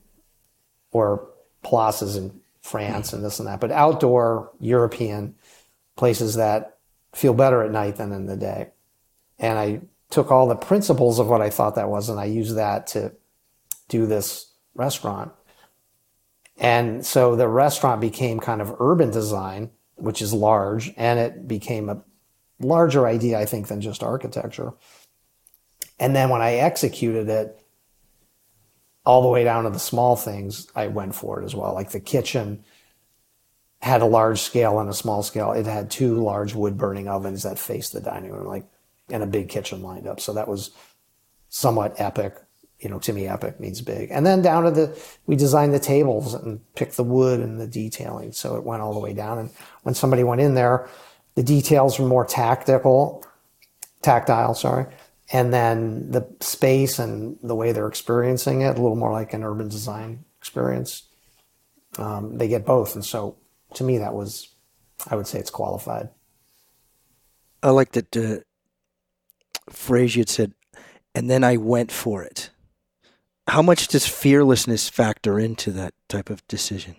or 0.92 1.28
plazas 1.62 2.16
in 2.16 2.40
France 2.62 3.14
and 3.14 3.24
this 3.24 3.40
and 3.40 3.48
that, 3.48 3.60
but 3.60 3.72
outdoor 3.72 4.52
European 4.60 5.36
places 5.96 6.36
that 6.36 6.78
feel 7.14 7.34
better 7.34 7.62
at 7.62 7.72
night 7.72 7.98
than 7.98 8.12
in 8.12 8.26
the 8.26 8.38
day. 8.38 8.70
And 9.38 9.60
I 9.60 9.82
took 10.10 10.32
all 10.32 10.48
the 10.48 10.56
principles 10.56 11.20
of 11.20 11.28
what 11.28 11.42
I 11.42 11.50
thought 11.50 11.76
that 11.76 11.90
was 11.90 12.10
and 12.10 12.20
I 12.20 12.26
used 12.26 12.56
that 12.56 12.88
to 12.88 13.14
do 13.90 14.06
this 14.06 14.52
restaurant. 14.74 15.32
And 16.58 17.06
so 17.06 17.36
the 17.36 17.48
restaurant 17.48 18.02
became 18.02 18.40
kind 18.40 18.62
of 18.62 18.76
urban 18.80 19.12
design, 19.12 19.70
which 19.96 20.22
is 20.22 20.34
large, 20.34 20.92
and 20.98 21.20
it 21.20 21.48
became 21.48 21.90
a 21.90 22.02
larger 22.60 23.06
idea, 23.06 23.40
I 23.40 23.46
think, 23.46 23.68
than 23.68 23.82
just 23.82 24.04
architecture. 24.04 24.74
And 26.00 26.16
then 26.16 26.30
when 26.30 26.42
I 26.42 26.56
executed 26.56 27.30
it, 27.30 27.60
all 29.08 29.22
the 29.22 29.30
way 29.30 29.46
down 29.46 29.64
to 29.64 29.70
the 29.70 29.80
small 29.80 30.18
things, 30.18 30.68
I 30.76 30.88
went 30.88 31.16
for 31.16 31.42
it 31.42 31.46
as 31.46 31.56
well. 31.56 31.74
Like 31.74 31.92
the 31.92 32.00
kitchen 32.02 32.66
had 33.82 34.02
a 34.02 34.06
large 34.06 34.42
scale 34.42 34.80
and 34.80 34.90
a 34.90 34.94
small 34.94 35.24
scale. 35.24 35.54
It 35.54 35.66
had 35.66 35.90
two 35.90 36.22
large 36.22 36.54
wood 36.54 36.78
burning 36.78 37.08
ovens 37.08 37.44
that 37.44 37.58
faced 37.58 37.94
the 37.94 38.02
dining 38.02 38.32
room, 38.32 38.48
like, 38.48 38.66
and 39.10 39.24
a 39.24 39.28
big 39.28 39.48
kitchen 39.48 39.82
lined 39.82 40.08
up. 40.08 40.20
So 40.20 40.34
that 40.34 40.50
was 40.50 40.72
somewhat 41.48 41.96
epic. 42.02 42.36
You 42.80 42.90
know, 42.90 43.00
to 43.00 43.14
me, 43.14 43.28
epic 43.28 43.62
means 43.62 43.82
big. 43.82 44.10
And 44.12 44.26
then 44.26 44.42
down 44.42 44.66
to 44.66 44.72
the, 44.72 45.02
we 45.26 45.38
designed 45.38 45.74
the 45.74 45.80
tables 45.80 46.34
and 46.34 46.60
picked 46.76 46.98
the 46.98 47.04
wood 47.06 47.40
and 47.40 47.62
the 47.62 47.66
detailing. 47.66 48.34
So 48.34 48.58
it 48.58 48.64
went 48.66 48.82
all 48.82 48.94
the 48.94 49.00
way 49.00 49.14
down. 49.14 49.40
And 49.40 49.52
when 49.84 49.96
somebody 49.96 50.26
went 50.26 50.42
in 50.42 50.54
there, 50.54 50.90
the 51.36 51.44
details 51.44 51.98
were 51.98 52.08
more 52.08 52.26
tactical, 52.26 53.26
tactile, 54.02 54.54
sorry. 54.54 54.88
And 55.32 55.54
then 55.54 56.12
the 56.12 56.28
space 56.40 57.00
and 57.00 57.38
the 57.44 57.56
way 57.56 57.72
they're 57.72 57.88
experiencing 57.88 58.62
it, 58.62 58.78
a 58.78 58.82
little 58.82 58.96
more 58.96 59.12
like 59.12 59.34
an 59.34 59.44
urban 59.44 59.68
design 59.68 60.24
experience. 60.40 61.04
Um, 61.98 62.38
they 62.38 62.48
get 62.48 62.66
both. 62.66 62.96
And 62.96 63.04
so 63.04 63.36
to 63.74 63.84
me, 63.84 63.98
that 63.98 64.14
was, 64.14 64.50
I 65.10 65.16
would 65.16 65.28
say 65.28 65.40
it's 65.40 65.50
qualified. 65.50 66.10
I 67.62 67.72
like 67.72 67.92
that 67.92 68.16
uh, 68.16 68.38
phrase 69.70 70.16
you 70.16 70.22
had 70.22 70.30
said, 70.30 70.54
and 71.14 71.30
then 71.30 71.44
I 71.44 71.58
went 71.58 71.92
for 71.92 72.24
it. 72.24 72.50
How 73.48 73.62
much 73.62 73.88
does 73.88 74.08
fearlessness 74.08 74.90
factor 74.90 75.40
into 75.40 75.72
that 75.72 75.94
type 76.08 76.30
of 76.30 76.48
decision? 76.48 76.96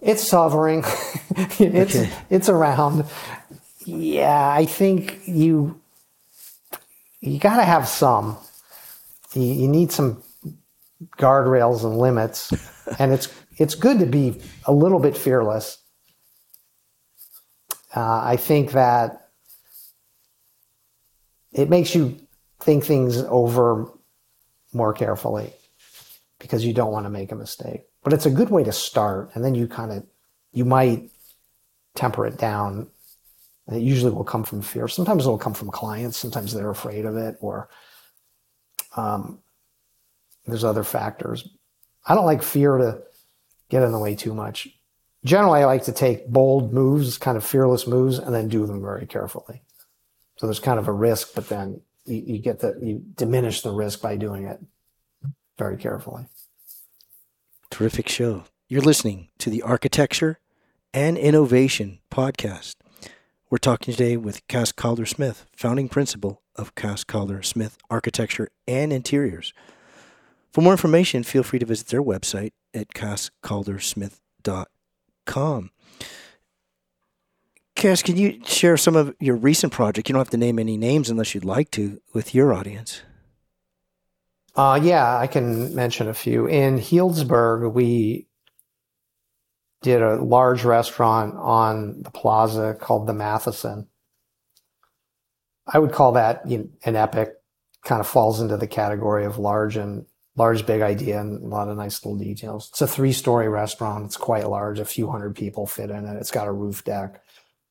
It's 0.00 0.28
hovering. 0.30 0.80
it's 1.36 1.96
okay. 1.96 2.10
it's 2.30 2.48
around. 2.48 3.04
Yeah, 3.84 4.50
I 4.50 4.64
think 4.64 5.20
you 5.26 5.80
you 7.22 7.38
got 7.38 7.56
to 7.56 7.64
have 7.64 7.88
some. 7.88 8.36
You, 9.32 9.42
you 9.42 9.68
need 9.68 9.90
some 9.90 10.22
guardrails 11.16 11.84
and 11.84 11.96
limits, 11.96 12.52
and 12.98 13.12
it's 13.12 13.32
it's 13.56 13.74
good 13.74 14.00
to 14.00 14.06
be 14.06 14.40
a 14.66 14.72
little 14.72 14.98
bit 14.98 15.16
fearless. 15.16 15.78
Uh, 17.94 18.22
I 18.24 18.36
think 18.36 18.72
that 18.72 19.28
it 21.52 21.70
makes 21.70 21.94
you 21.94 22.18
think 22.60 22.84
things 22.84 23.18
over 23.18 23.90
more 24.72 24.92
carefully 24.92 25.52
because 26.38 26.64
you 26.64 26.72
don't 26.72 26.92
want 26.92 27.04
to 27.04 27.10
make 27.10 27.30
a 27.30 27.36
mistake. 27.36 27.82
But 28.02 28.12
it's 28.12 28.26
a 28.26 28.30
good 28.30 28.50
way 28.50 28.64
to 28.64 28.72
start, 28.72 29.30
and 29.34 29.44
then 29.44 29.54
you 29.54 29.68
kind 29.68 29.92
of 29.92 30.04
you 30.52 30.64
might 30.64 31.10
temper 31.94 32.26
it 32.26 32.36
down. 32.36 32.88
And 33.66 33.76
it 33.76 33.82
usually 33.82 34.12
will 34.12 34.24
come 34.24 34.44
from 34.44 34.60
fear. 34.60 34.88
Sometimes 34.88 35.24
it 35.24 35.28
will 35.28 35.38
come 35.38 35.54
from 35.54 35.70
clients. 35.70 36.16
Sometimes 36.16 36.52
they're 36.52 36.70
afraid 36.70 37.04
of 37.04 37.16
it, 37.16 37.36
or 37.40 37.68
um, 38.96 39.38
there's 40.46 40.64
other 40.64 40.84
factors. 40.84 41.48
I 42.04 42.14
don't 42.14 42.26
like 42.26 42.42
fear 42.42 42.76
to 42.78 43.02
get 43.68 43.82
in 43.82 43.92
the 43.92 43.98
way 43.98 44.14
too 44.14 44.34
much. 44.34 44.68
Generally, 45.24 45.60
I 45.60 45.66
like 45.66 45.84
to 45.84 45.92
take 45.92 46.26
bold 46.26 46.72
moves, 46.72 47.16
kind 47.16 47.36
of 47.36 47.44
fearless 47.44 47.86
moves, 47.86 48.18
and 48.18 48.34
then 48.34 48.48
do 48.48 48.66
them 48.66 48.82
very 48.82 49.06
carefully. 49.06 49.62
So 50.36 50.46
there's 50.46 50.58
kind 50.58 50.80
of 50.80 50.88
a 50.88 50.92
risk, 50.92 51.34
but 51.34 51.48
then 51.48 51.80
you, 52.04 52.22
you 52.26 52.38
get 52.38 52.58
the, 52.58 52.76
you 52.82 53.02
diminish 53.14 53.62
the 53.62 53.70
risk 53.70 54.02
by 54.02 54.16
doing 54.16 54.44
it 54.44 54.58
very 55.56 55.76
carefully. 55.76 56.26
Terrific 57.70 58.08
show. 58.08 58.44
You're 58.68 58.82
listening 58.82 59.28
to 59.38 59.50
the 59.50 59.62
Architecture 59.62 60.40
and 60.92 61.16
Innovation 61.16 62.00
podcast. 62.10 62.74
We're 63.52 63.58
talking 63.58 63.92
today 63.92 64.16
with 64.16 64.48
Cass 64.48 64.72
Calder 64.72 65.04
Smith, 65.04 65.44
founding 65.54 65.90
principal 65.90 66.40
of 66.56 66.74
Cass 66.74 67.04
Calder 67.04 67.42
Smith 67.42 67.76
Architecture 67.90 68.48
and 68.66 68.94
Interiors. 68.94 69.52
For 70.50 70.62
more 70.62 70.72
information, 70.72 71.22
feel 71.22 71.42
free 71.42 71.58
to 71.58 71.66
visit 71.66 71.88
their 71.88 72.02
website 72.02 72.52
at 72.72 72.94
casscaldersmith.com. 72.94 75.70
Cass, 77.76 78.02
can 78.02 78.16
you 78.16 78.40
share 78.46 78.78
some 78.78 78.96
of 78.96 79.14
your 79.20 79.36
recent 79.36 79.74
project? 79.74 80.08
You 80.08 80.14
don't 80.14 80.20
have 80.20 80.30
to 80.30 80.38
name 80.38 80.58
any 80.58 80.78
names 80.78 81.10
unless 81.10 81.34
you'd 81.34 81.44
like 81.44 81.70
to 81.72 82.00
with 82.14 82.34
your 82.34 82.54
audience. 82.54 83.02
Uh, 84.56 84.80
yeah, 84.82 85.18
I 85.18 85.26
can 85.26 85.74
mention 85.74 86.08
a 86.08 86.14
few. 86.14 86.46
In 86.46 86.78
Healdsburg, 86.78 87.74
we 87.74 88.28
did 89.82 90.02
a 90.02 90.16
large 90.16 90.64
restaurant 90.64 91.34
on 91.36 92.02
the 92.02 92.10
plaza 92.10 92.76
called 92.80 93.06
the 93.06 93.12
Matheson. 93.12 93.88
I 95.66 95.78
would 95.78 95.92
call 95.92 96.12
that 96.12 96.48
you 96.48 96.58
know, 96.58 96.68
an 96.84 96.96
epic, 96.96 97.34
kind 97.84 98.00
of 98.00 98.06
falls 98.06 98.40
into 98.40 98.56
the 98.56 98.66
category 98.66 99.24
of 99.24 99.38
large 99.38 99.76
and 99.76 100.06
large, 100.36 100.64
big 100.64 100.80
idea 100.80 101.20
and 101.20 101.42
a 101.42 101.46
lot 101.46 101.68
of 101.68 101.76
nice 101.76 102.04
little 102.04 102.18
details. 102.18 102.68
It's 102.70 102.80
a 102.80 102.86
three 102.86 103.12
story 103.12 103.48
restaurant. 103.48 104.06
It's 104.06 104.16
quite 104.16 104.48
large. 104.48 104.78
A 104.78 104.84
few 104.84 105.10
hundred 105.10 105.34
people 105.34 105.66
fit 105.66 105.90
in 105.90 106.06
it. 106.06 106.16
It's 106.16 106.30
got 106.30 106.48
a 106.48 106.52
roof 106.52 106.84
deck, 106.84 107.20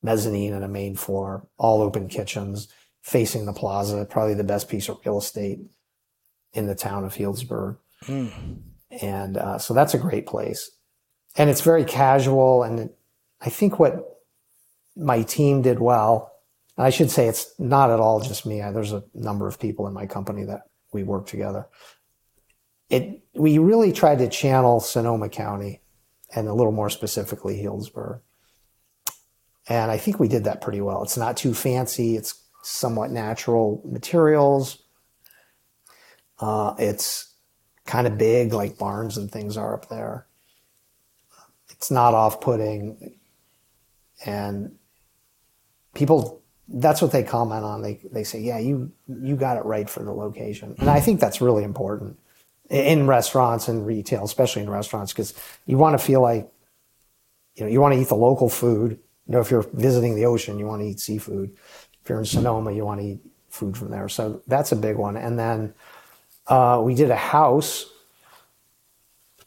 mezzanine 0.03 0.53
and 0.53 0.63
a 0.63 0.69
main 0.69 0.95
floor, 0.95 1.47
all 1.57 1.81
open 1.81 2.07
kitchens 2.07 2.67
facing 3.01 3.45
the 3.45 3.53
plaza. 3.53 4.05
Probably 4.05 4.35
the 4.35 4.43
best 4.43 4.69
piece 4.69 4.89
of 4.89 4.99
real 5.05 5.19
estate 5.19 5.59
in 6.53 6.67
the 6.67 6.75
town 6.75 7.03
of 7.03 7.15
Healdsburg. 7.15 7.77
Mm. 8.03 8.61
And 9.01 9.37
uh, 9.37 9.57
so 9.57 9.73
that's 9.73 9.93
a 9.93 9.99
great 9.99 10.27
place. 10.27 10.69
And 11.37 11.49
it's 11.49 11.61
very 11.61 11.85
casual. 11.85 12.63
And 12.63 12.89
I 13.39 13.49
think 13.49 13.79
what 13.79 14.21
my 14.95 15.23
team 15.23 15.61
did 15.61 15.79
well, 15.79 16.33
I 16.77 16.89
should 16.89 17.11
say 17.11 17.27
it's 17.27 17.53
not 17.59 17.89
at 17.91 17.99
all 17.99 18.19
just 18.19 18.45
me. 18.45 18.59
There's 18.59 18.93
a 18.93 19.03
number 19.13 19.47
of 19.47 19.59
people 19.59 19.87
in 19.87 19.93
my 19.93 20.05
company 20.05 20.43
that 20.45 20.63
we 20.91 21.03
work 21.03 21.27
together 21.27 21.67
it 22.91 23.21
we 23.33 23.57
really 23.57 23.93
tried 23.93 24.19
to 24.19 24.27
channel 24.27 24.79
Sonoma 24.81 25.29
County 25.29 25.81
and 26.35 26.47
a 26.47 26.53
little 26.53 26.73
more 26.73 26.89
specifically 26.89 27.63
Healdsburg. 27.63 28.19
And 29.67 29.89
I 29.89 29.97
think 29.97 30.19
we 30.19 30.27
did 30.27 30.43
that 30.43 30.61
pretty 30.61 30.81
well. 30.81 31.01
It's 31.01 31.17
not 31.17 31.37
too 31.37 31.53
fancy. 31.53 32.17
It's 32.17 32.43
somewhat 32.63 33.09
natural 33.09 33.81
materials. 33.85 34.83
Uh, 36.39 36.75
it's 36.77 37.33
kind 37.85 38.07
of 38.07 38.17
big, 38.17 38.51
like 38.51 38.77
barns 38.77 39.17
and 39.17 39.31
things 39.31 39.55
are 39.55 39.73
up 39.73 39.87
there. 39.87 40.27
It's 41.81 41.89
not 41.89 42.13
off-putting, 42.13 43.17
and 44.23 44.75
people. 45.95 46.43
That's 46.67 47.01
what 47.01 47.11
they 47.11 47.23
comment 47.23 47.65
on. 47.65 47.81
They 47.81 47.99
they 48.11 48.23
say, 48.23 48.39
"Yeah, 48.39 48.59
you 48.59 48.91
you 49.07 49.35
got 49.35 49.57
it 49.57 49.65
right 49.65 49.89
for 49.89 50.03
the 50.03 50.13
location," 50.13 50.75
and 50.77 50.87
I 50.87 50.99
think 50.99 51.19
that's 51.19 51.41
really 51.41 51.63
important 51.63 52.19
in 52.69 53.07
restaurants 53.07 53.67
and 53.67 53.83
retail, 53.83 54.23
especially 54.23 54.61
in 54.61 54.69
restaurants, 54.69 55.11
because 55.11 55.33
you 55.65 55.79
want 55.79 55.99
to 55.99 56.05
feel 56.05 56.21
like, 56.21 56.51
you 57.55 57.63
know, 57.63 57.69
you 57.69 57.81
want 57.81 57.95
to 57.95 57.99
eat 57.99 58.09
the 58.09 58.15
local 58.15 58.47
food. 58.47 58.99
You 59.25 59.33
know, 59.33 59.41
if 59.41 59.49
you're 59.49 59.65
visiting 59.73 60.15
the 60.15 60.25
ocean, 60.25 60.59
you 60.59 60.67
want 60.67 60.83
to 60.83 60.87
eat 60.87 60.99
seafood. 60.99 61.51
If 62.03 62.09
you're 62.09 62.19
in 62.19 62.25
Sonoma, 62.25 62.73
you 62.73 62.85
want 62.85 63.01
to 63.01 63.07
eat 63.07 63.19
food 63.49 63.75
from 63.75 63.89
there. 63.89 64.07
So 64.07 64.43
that's 64.45 64.71
a 64.71 64.75
big 64.75 64.97
one. 64.97 65.17
And 65.17 65.37
then 65.37 65.73
uh, 66.45 66.79
we 66.83 66.93
did 66.93 67.09
a 67.09 67.15
house, 67.15 67.87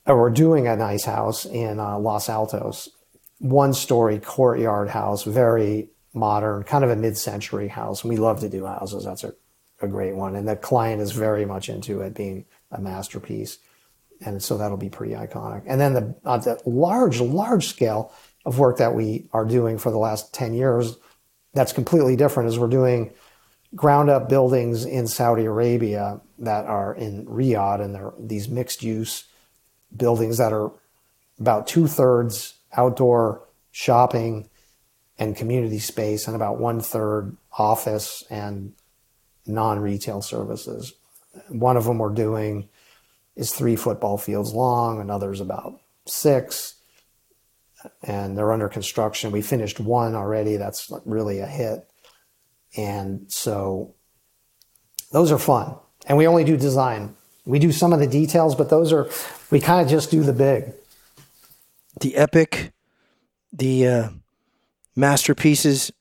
or 0.06 0.20
we're 0.20 0.30
doing 0.30 0.66
a 0.66 0.76
nice 0.76 1.04
house 1.04 1.44
in 1.46 1.80
uh, 1.80 1.98
Los 1.98 2.28
Altos, 2.28 2.90
one 3.38 3.72
story 3.72 4.18
courtyard 4.18 4.90
house, 4.90 5.24
very 5.24 5.88
modern, 6.12 6.62
kind 6.62 6.84
of 6.84 6.90
a 6.90 6.96
mid 6.96 7.16
century 7.16 7.68
house. 7.68 8.04
We 8.04 8.16
love 8.16 8.40
to 8.40 8.48
do 8.48 8.66
houses. 8.66 9.04
That's 9.04 9.24
a, 9.24 9.34
a 9.80 9.88
great 9.88 10.14
one. 10.14 10.36
And 10.36 10.46
the 10.46 10.56
client 10.56 11.00
is 11.00 11.12
very 11.12 11.44
much 11.44 11.68
into 11.68 12.00
it 12.00 12.14
being 12.14 12.44
a 12.70 12.80
masterpiece. 12.80 13.58
And 14.24 14.42
so 14.42 14.56
that'll 14.56 14.76
be 14.76 14.90
pretty 14.90 15.14
iconic. 15.14 15.64
And 15.66 15.80
then 15.80 15.94
the, 15.94 16.14
uh, 16.24 16.38
the 16.38 16.60
large, 16.66 17.20
large 17.20 17.66
scale 17.66 18.12
of 18.44 18.58
work 18.58 18.78
that 18.78 18.94
we 18.94 19.28
are 19.32 19.44
doing 19.44 19.78
for 19.78 19.90
the 19.90 19.98
last 19.98 20.32
10 20.32 20.54
years, 20.54 20.96
that's 21.52 21.72
completely 21.72 22.14
different 22.16 22.48
is 22.48 22.58
we're 22.58 22.68
doing 22.68 23.12
ground 23.74 24.10
up 24.10 24.28
buildings 24.28 24.84
in 24.84 25.06
Saudi 25.06 25.44
Arabia 25.44 26.20
that 26.38 26.66
are 26.66 26.94
in 26.94 27.26
Riyadh 27.26 27.80
and 27.80 27.94
they're 27.94 28.12
these 28.18 28.48
mixed 28.48 28.82
use 28.82 29.24
buildings 29.96 30.38
that 30.38 30.52
are 30.52 30.72
about 31.38 31.66
two 31.66 31.86
thirds 31.86 32.54
outdoor 32.76 33.46
shopping 33.70 34.48
and 35.18 35.36
community 35.36 35.78
space 35.78 36.26
and 36.26 36.34
about 36.34 36.58
one 36.58 36.80
third 36.80 37.36
office 37.56 38.24
and 38.30 38.72
non 39.46 39.78
retail 39.78 40.20
services 40.20 40.94
one 41.48 41.76
of 41.76 41.84
them 41.84 41.98
we're 41.98 42.10
doing 42.10 42.68
is 43.36 43.52
three 43.52 43.76
football 43.76 44.18
fields 44.18 44.52
long, 44.52 45.00
another's 45.00 45.40
about 45.40 45.80
six, 46.06 46.76
and 48.02 48.36
they're 48.38 48.52
under 48.52 48.68
construction. 48.68 49.32
We 49.32 49.42
finished 49.42 49.80
one 49.80 50.14
already. 50.14 50.56
That's 50.56 50.90
really 51.04 51.40
a 51.40 51.46
hit. 51.46 51.90
And 52.76 53.30
so 53.30 53.94
those 55.12 55.32
are 55.32 55.38
fun. 55.38 55.76
And 56.06 56.18
we 56.18 56.26
only 56.26 56.44
do 56.44 56.56
design. 56.56 57.16
We 57.46 57.58
do 57.58 57.72
some 57.72 57.92
of 57.92 57.98
the 57.98 58.06
details, 58.06 58.54
but 58.54 58.70
those 58.70 58.92
are, 58.92 59.08
we 59.50 59.60
kind 59.60 59.82
of 59.82 59.88
just 59.88 60.10
do 60.10 60.22
the 60.22 60.32
big. 60.32 60.72
The 62.00 62.16
epic, 62.16 62.72
the 63.52 63.86
uh, 63.86 64.08
masterpieces, 64.96 65.92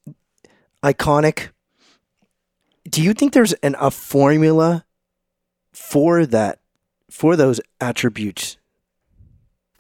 iconic. 0.82 1.50
Do 2.90 3.02
you 3.02 3.14
think 3.14 3.34
there's 3.34 3.54
an, 3.54 3.76
a 3.80 3.92
formula 3.92 4.86
for 5.72 6.26
that 6.26 6.60
for 7.10 7.36
those 7.36 7.60
attributes? 7.80 8.58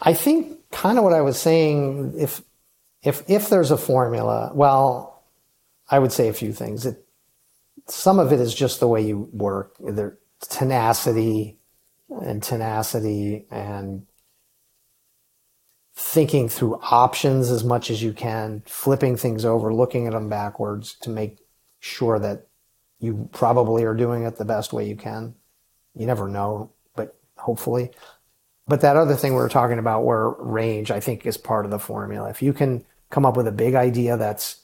I 0.01 0.13
think 0.13 0.69
kind 0.71 0.97
of 0.97 1.03
what 1.03 1.13
I 1.13 1.21
was 1.21 1.39
saying 1.39 2.13
if 2.17 2.41
if 3.01 3.23
if 3.27 3.49
there's 3.49 3.71
a 3.71 3.77
formula, 3.77 4.51
well, 4.53 5.23
I 5.89 5.99
would 5.99 6.11
say 6.11 6.27
a 6.27 6.33
few 6.33 6.53
things. 6.53 6.85
It, 6.85 7.05
some 7.87 8.19
of 8.19 8.31
it 8.31 8.39
is 8.39 8.53
just 8.55 8.79
the 8.79 8.87
way 8.87 9.01
you 9.01 9.29
work, 9.33 9.75
either 9.85 10.17
tenacity 10.49 11.57
and 12.09 12.41
tenacity 12.43 13.45
and 13.49 14.05
thinking 15.95 16.49
through 16.49 16.79
options 16.81 17.49
as 17.49 17.63
much 17.63 17.89
as 17.89 18.01
you 18.01 18.13
can, 18.13 18.63
flipping 18.65 19.15
things 19.15 19.45
over, 19.45 19.73
looking 19.73 20.07
at 20.07 20.13
them 20.13 20.29
backwards 20.29 20.95
to 21.01 21.09
make 21.09 21.39
sure 21.79 22.19
that 22.19 22.47
you 22.99 23.29
probably 23.31 23.83
are 23.83 23.93
doing 23.93 24.23
it 24.23 24.37
the 24.37 24.45
best 24.45 24.73
way 24.73 24.87
you 24.87 24.95
can. 24.95 25.35
You 25.93 26.07
never 26.07 26.27
know, 26.27 26.71
but 26.95 27.15
hopefully. 27.37 27.91
But 28.67 28.81
that 28.81 28.95
other 28.95 29.15
thing 29.15 29.33
we 29.33 29.41
were 29.41 29.49
talking 29.49 29.77
about 29.77 30.05
where 30.05 30.29
range, 30.29 30.89
I 30.89 30.99
think, 30.99 31.25
is 31.25 31.37
part 31.37 31.65
of 31.65 31.71
the 31.71 31.79
formula. 31.79 32.29
If 32.29 32.41
you 32.41 32.53
can 32.53 32.85
come 33.09 33.25
up 33.25 33.35
with 33.35 33.47
a 33.47 33.51
big 33.51 33.75
idea 33.75 34.17
that's 34.17 34.61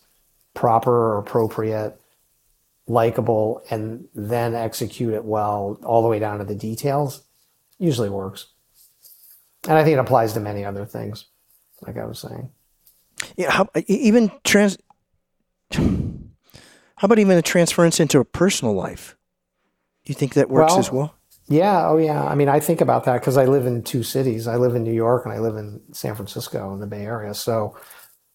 proper 0.53 0.91
or 0.91 1.17
appropriate, 1.19 1.98
likable, 2.89 3.61
and 3.69 4.07
then 4.13 4.55
execute 4.55 5.13
it 5.13 5.23
well 5.23 5.79
all 5.83 6.01
the 6.01 6.07
way 6.07 6.19
down 6.19 6.39
to 6.39 6.43
the 6.43 6.55
details, 6.55 7.23
usually 7.77 8.09
works. 8.09 8.47
And 9.67 9.77
I 9.77 9.83
think 9.83 9.93
it 9.95 9.99
applies 9.99 10.33
to 10.33 10.39
many 10.39 10.65
other 10.65 10.85
things, 10.85 11.25
like 11.85 11.97
I 11.97 12.05
was 12.05 12.19
saying. 12.19 12.49
Yeah, 13.37 13.51
how, 13.51 13.69
even 13.87 14.31
trans. 14.43 14.77
How 15.71 17.05
about 17.05 17.19
even 17.19 17.37
a 17.37 17.41
transference 17.41 17.99
into 17.99 18.19
a 18.19 18.25
personal 18.25 18.73
life? 18.73 19.15
Do 20.03 20.11
you 20.11 20.15
think 20.15 20.33
that 20.33 20.49
works 20.49 20.71
Well, 20.71 20.79
as 20.79 20.91
well? 20.91 21.15
Yeah, 21.47 21.87
oh 21.87 21.97
yeah. 21.97 22.23
I 22.23 22.35
mean, 22.35 22.49
I 22.49 22.59
think 22.59 22.81
about 22.81 23.05
that 23.05 23.21
because 23.21 23.37
I 23.37 23.45
live 23.45 23.65
in 23.65 23.83
two 23.83 24.03
cities. 24.03 24.47
I 24.47 24.55
live 24.55 24.75
in 24.75 24.83
New 24.83 24.93
York 24.93 25.25
and 25.25 25.33
I 25.33 25.39
live 25.39 25.55
in 25.55 25.81
San 25.91 26.15
Francisco 26.15 26.73
in 26.73 26.79
the 26.79 26.87
Bay 26.87 27.05
Area. 27.05 27.33
So 27.33 27.77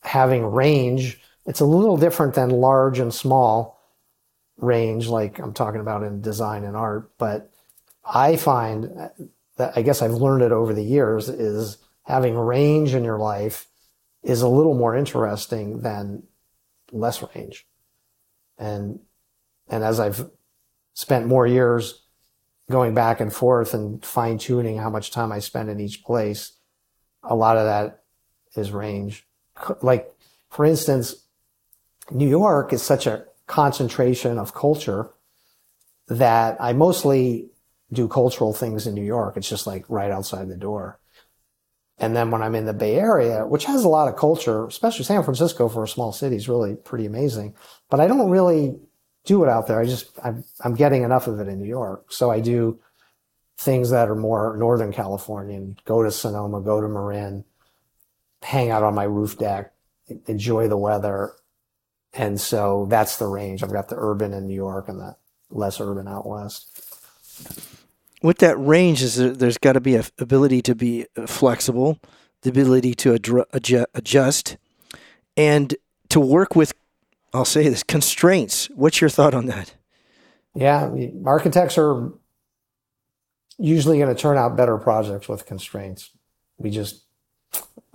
having 0.02 0.44
range, 0.44 1.20
it's 1.46 1.61
a 1.61 1.64
little 1.64 1.96
different 1.96 2.34
than 2.34 2.50
large 2.50 2.99
and 2.99 3.12
small 3.12 3.80
range, 4.56 5.08
like 5.08 5.38
I'm 5.38 5.52
talking 5.52 5.80
about 5.80 6.02
in 6.02 6.20
design 6.20 6.64
and 6.64 6.76
art. 6.76 7.11
But 7.18 7.50
I 8.04 8.37
find 8.37 9.11
that 9.56 9.73
I 9.76 9.82
guess 9.82 10.02
I've 10.02 10.12
learned 10.12 10.42
it 10.42 10.52
over 10.52 10.75
the 10.75 10.84
years 10.84 11.28
is 11.28 11.78
having 12.02 12.37
range 12.37 12.94
in 12.94 13.04
your 13.04 13.18
life 13.18 13.66
is 14.23 14.42
a 14.42 14.49
little 14.49 14.75
more 14.75 14.96
interesting 14.96 15.80
than 15.80 16.25
less 16.92 17.23
range. 17.34 17.66
And 18.58 19.00
and 19.68 19.82
as 19.82 20.00
I've 20.00 20.30
spent 20.94 21.26
more 21.26 21.46
years 21.46 22.02
going 22.70 22.94
back 22.94 23.20
and 23.20 23.32
forth 23.32 23.75
and 23.75 24.04
fine 24.04 24.38
tuning 24.38 24.78
how 24.78 24.90
much 24.90 25.11
time 25.11 25.32
I 25.32 25.38
spend 25.40 25.70
in 25.70 25.80
each 25.80 26.04
place, 26.04 26.52
a 27.23 27.34
lot 27.34 27.56
of 27.56 27.64
that 27.64 28.02
is 28.56 28.70
range. 28.70 29.26
Like, 29.82 30.14
for 30.50 30.64
instance, 30.64 31.26
New 32.11 32.28
York 32.28 32.73
is 32.73 32.82
such 32.82 33.06
a 33.06 33.25
concentration 33.46 34.38
of 34.38 34.54
culture 34.54 35.10
that 36.08 36.56
I 36.60 36.72
mostly 36.72 37.50
do 37.92 38.08
cultural 38.08 38.52
things 38.52 38.86
in 38.86 38.94
New 38.94 39.04
York. 39.04 39.36
It's 39.36 39.48
just 39.48 39.66
like 39.66 39.84
right 39.88 40.10
outside 40.10 40.48
the 40.48 40.56
door. 40.56 40.98
And 41.98 42.16
then 42.16 42.30
when 42.30 42.42
I'm 42.42 42.56
in 42.56 42.66
the 42.66 42.72
Bay 42.72 42.96
Area, 42.96 43.46
which 43.46 43.66
has 43.66 43.84
a 43.84 43.88
lot 43.88 44.08
of 44.08 44.16
culture, 44.16 44.66
especially 44.66 45.04
San 45.04 45.22
Francisco 45.22 45.68
for 45.68 45.84
a 45.84 45.88
small 45.88 46.12
city 46.12 46.36
is 46.36 46.48
really 46.48 46.74
pretty 46.74 47.06
amazing. 47.06 47.54
But 47.88 48.00
I 48.00 48.08
don't 48.08 48.30
really 48.30 48.76
do 49.24 49.44
it 49.44 49.48
out 49.48 49.68
there. 49.68 49.80
I 49.80 49.84
just, 49.84 50.10
I'm, 50.22 50.44
I'm 50.62 50.74
getting 50.74 51.02
enough 51.02 51.28
of 51.28 51.38
it 51.38 51.48
in 51.48 51.60
New 51.60 51.68
York. 51.68 52.12
So 52.12 52.30
I 52.30 52.40
do 52.40 52.80
things 53.56 53.90
that 53.90 54.08
are 54.08 54.16
more 54.16 54.56
Northern 54.56 54.92
Californian, 54.92 55.78
go 55.84 56.02
to 56.02 56.10
Sonoma, 56.10 56.60
go 56.60 56.80
to 56.80 56.88
Marin, 56.88 57.44
hang 58.42 58.70
out 58.70 58.82
on 58.82 58.94
my 58.94 59.04
roof 59.04 59.38
deck, 59.38 59.72
enjoy 60.26 60.68
the 60.68 60.76
weather. 60.76 61.32
And 62.14 62.40
so 62.40 62.87
that's 62.88 63.16
the 63.16 63.26
range. 63.26 63.62
I've 63.62 63.73
got 63.73 63.88
the 63.88 63.97
urban 63.99 64.33
in 64.33 64.47
New 64.47 64.54
York 64.54 64.88
and 64.88 65.00
the 65.00 65.17
less 65.50 65.80
urban 65.80 66.06
out 66.08 66.26
west. 66.26 66.71
With 68.23 68.38
that 68.38 68.56
range, 68.56 69.02
is 69.02 69.17
there, 69.17 69.30
there's 69.30 69.58
got 69.58 69.73
to 69.73 69.80
be 69.80 69.97
a 69.97 70.04
ability 70.19 70.62
to 70.62 70.75
be 70.75 71.06
flexible, 71.26 71.99
the 72.43 72.50
ability 72.50 72.95
to 72.95 73.12
adru- 73.12 73.49
adju- 73.52 73.86
adjust, 73.95 74.56
and 75.36 75.75
to 76.08 76.21
work 76.21 76.54
with. 76.56 76.73
I'll 77.34 77.45
say 77.45 77.69
this 77.69 77.82
constraints. 77.82 78.67
What's 78.75 79.00
your 79.00 79.10
thought 79.10 79.34
on 79.34 79.47
that? 79.47 79.75
Yeah, 80.54 80.86
I 80.86 80.88
mean, 80.88 81.25
architects 81.26 81.76
are 81.76 82.12
usually 83.58 83.99
going 83.99 84.15
to 84.15 84.21
turn 84.21 84.38
out 84.38 84.56
better 84.56 84.78
projects 84.78 85.28
with 85.28 85.47
constraints. 85.47 86.10
We 86.58 86.71
just 86.71 87.02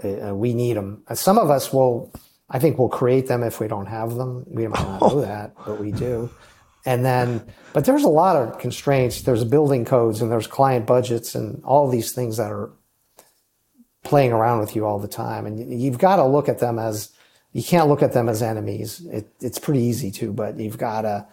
uh, 0.04 0.36
we 0.36 0.54
need 0.54 0.76
them. 0.76 1.04
Some 1.14 1.38
of 1.38 1.50
us 1.50 1.74
will, 1.74 2.12
I 2.50 2.60
think, 2.60 2.78
we'll 2.80 2.90
create 2.90 3.28
them 3.28 3.44
if 3.44 3.60
we 3.60 3.68
don't 3.68 3.86
have 3.86 4.16
them. 4.16 4.44
We 4.48 4.68
might 4.68 4.82
not 4.84 5.02
know 5.02 5.22
that, 5.30 5.54
but 5.66 5.80
we 5.80 5.92
do. 5.92 6.30
And 6.86 7.06
then, 7.06 7.44
but 7.74 7.86
there's 7.86 8.04
a 8.04 8.10
lot 8.10 8.36
of 8.36 8.58
constraints. 8.60 9.22
There's 9.22 9.44
building 9.44 9.86
codes 9.86 10.22
and 10.22 10.32
there's 10.32 10.48
client 10.48 10.86
budgets 10.88 11.36
and 11.36 11.64
all 11.64 11.88
these 11.90 12.12
things 12.14 12.38
that 12.38 12.52
are 12.52 12.72
playing 14.04 14.32
around 14.32 14.60
with 14.60 14.76
you 14.76 14.86
all 14.86 14.98
the 15.00 15.08
time. 15.08 15.46
And 15.46 15.60
you- 15.60 15.78
you've 15.78 15.98
got 16.00 16.16
to 16.16 16.26
look 16.26 16.50
at 16.50 16.60
them 16.60 16.80
as 16.80 17.12
you 17.52 17.64
can't 17.64 17.90
look 17.90 18.02
at 18.02 18.14
them 18.14 18.30
as 18.30 18.42
enemies. 18.42 19.02
It, 19.12 19.28
it's 19.42 19.60
pretty 19.60 19.82
easy 19.82 20.12
to, 20.12 20.32
but 20.32 20.60
you've 20.60 20.78
got 20.78 21.02
to 21.02 21.28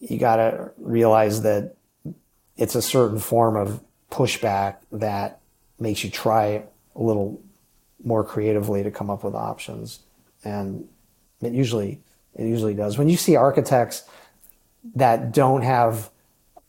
you 0.00 0.18
got 0.18 0.36
to 0.36 0.70
realize 0.78 1.42
that 1.42 1.76
it's 2.56 2.74
a 2.74 2.82
certain 2.82 3.18
form 3.18 3.56
of 3.56 3.80
pushback 4.10 4.76
that 4.92 5.40
makes 5.78 6.04
you 6.04 6.10
try 6.10 6.62
a 6.94 7.02
little 7.02 7.40
more 8.04 8.22
creatively 8.22 8.82
to 8.82 8.90
come 8.90 9.08
up 9.08 9.24
with 9.24 9.34
options 9.34 10.00
and 10.44 10.88
it 11.42 11.52
usually 11.52 12.00
it 12.34 12.46
usually 12.46 12.74
does. 12.74 12.98
When 12.98 13.08
you 13.08 13.16
see 13.16 13.36
architects 13.36 14.04
that 14.94 15.32
don't 15.32 15.62
have 15.62 16.10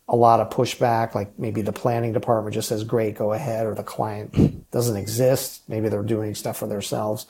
a 0.08 0.16
lot 0.16 0.40
of 0.40 0.50
pushback 0.50 1.16
like 1.16 1.38
maybe 1.40 1.62
the 1.62 1.74
planning 1.74 2.14
department 2.14 2.54
just 2.54 2.70
says 2.70 2.84
great 2.84 3.16
go 3.16 3.34
ahead 3.34 3.66
or 3.66 3.74
the 3.74 3.84
client 3.84 4.70
doesn't 4.72 4.98
exist 4.98 5.68
maybe 5.68 5.90
they're 5.90 6.04
doing 6.04 6.36
stuff 6.36 6.58
for 6.58 6.68
themselves 6.68 7.26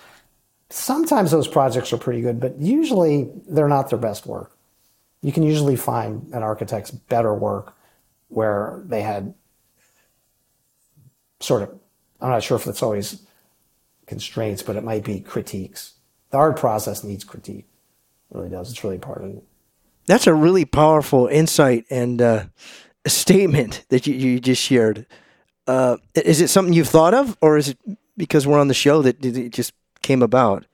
sometimes 0.70 1.32
those 1.32 1.48
projects 1.48 1.94
are 1.94 1.98
pretty 1.98 2.22
good 2.22 2.40
but 2.40 2.60
usually 2.60 3.30
they're 3.48 3.70
not 3.70 3.90
their 3.90 4.00
best 4.00 4.26
work. 4.26 4.52
You 5.22 5.32
can 5.32 5.44
usually 5.44 5.76
find 5.76 6.32
an 6.34 6.44
architect's 6.44 6.92
better 6.92 7.34
work 7.34 7.76
where 8.28 8.84
they 8.86 9.02
had 9.02 9.34
sort 11.40 11.64
of 11.64 11.70
i'm 12.22 12.30
not 12.30 12.44
sure 12.44 12.58
if 12.58 12.68
it's 12.68 12.84
always 12.84 13.22
constraints 14.06 14.62
but 14.62 14.76
it 14.76 14.84
might 14.84 15.04
be 15.04 15.20
critiques 15.20 15.94
the 16.32 16.38
art 16.38 16.58
process 16.58 17.04
needs 17.04 17.24
critique 17.24 17.66
it 18.32 18.38
really 18.38 18.50
does 18.50 18.70
it's 18.72 18.84
really 18.84 18.98
part 18.98 19.24
of 19.24 19.30
it 19.32 19.44
That's 20.08 20.28
a 20.28 20.34
really 20.34 20.66
powerful 20.66 21.28
insight 21.28 21.86
and 21.90 22.22
uh, 22.22 22.46
statement 23.08 23.86
that 23.90 24.06
you, 24.08 24.14
you 24.16 24.40
just 24.40 24.62
shared. 24.62 25.06
Uh, 25.68 25.98
is 26.14 26.42
it 26.42 26.50
something 26.50 26.74
you've 26.74 26.90
thought 26.90 27.14
of, 27.14 27.36
or 27.42 27.58
is 27.58 27.70
it 27.70 27.78
because 28.18 28.46
we're 28.46 28.60
on 28.60 28.68
the 28.68 28.74
show 28.76 29.02
that 29.02 29.24
it 29.26 29.50
just 29.52 29.74
came 30.02 30.22
about? 30.22 30.66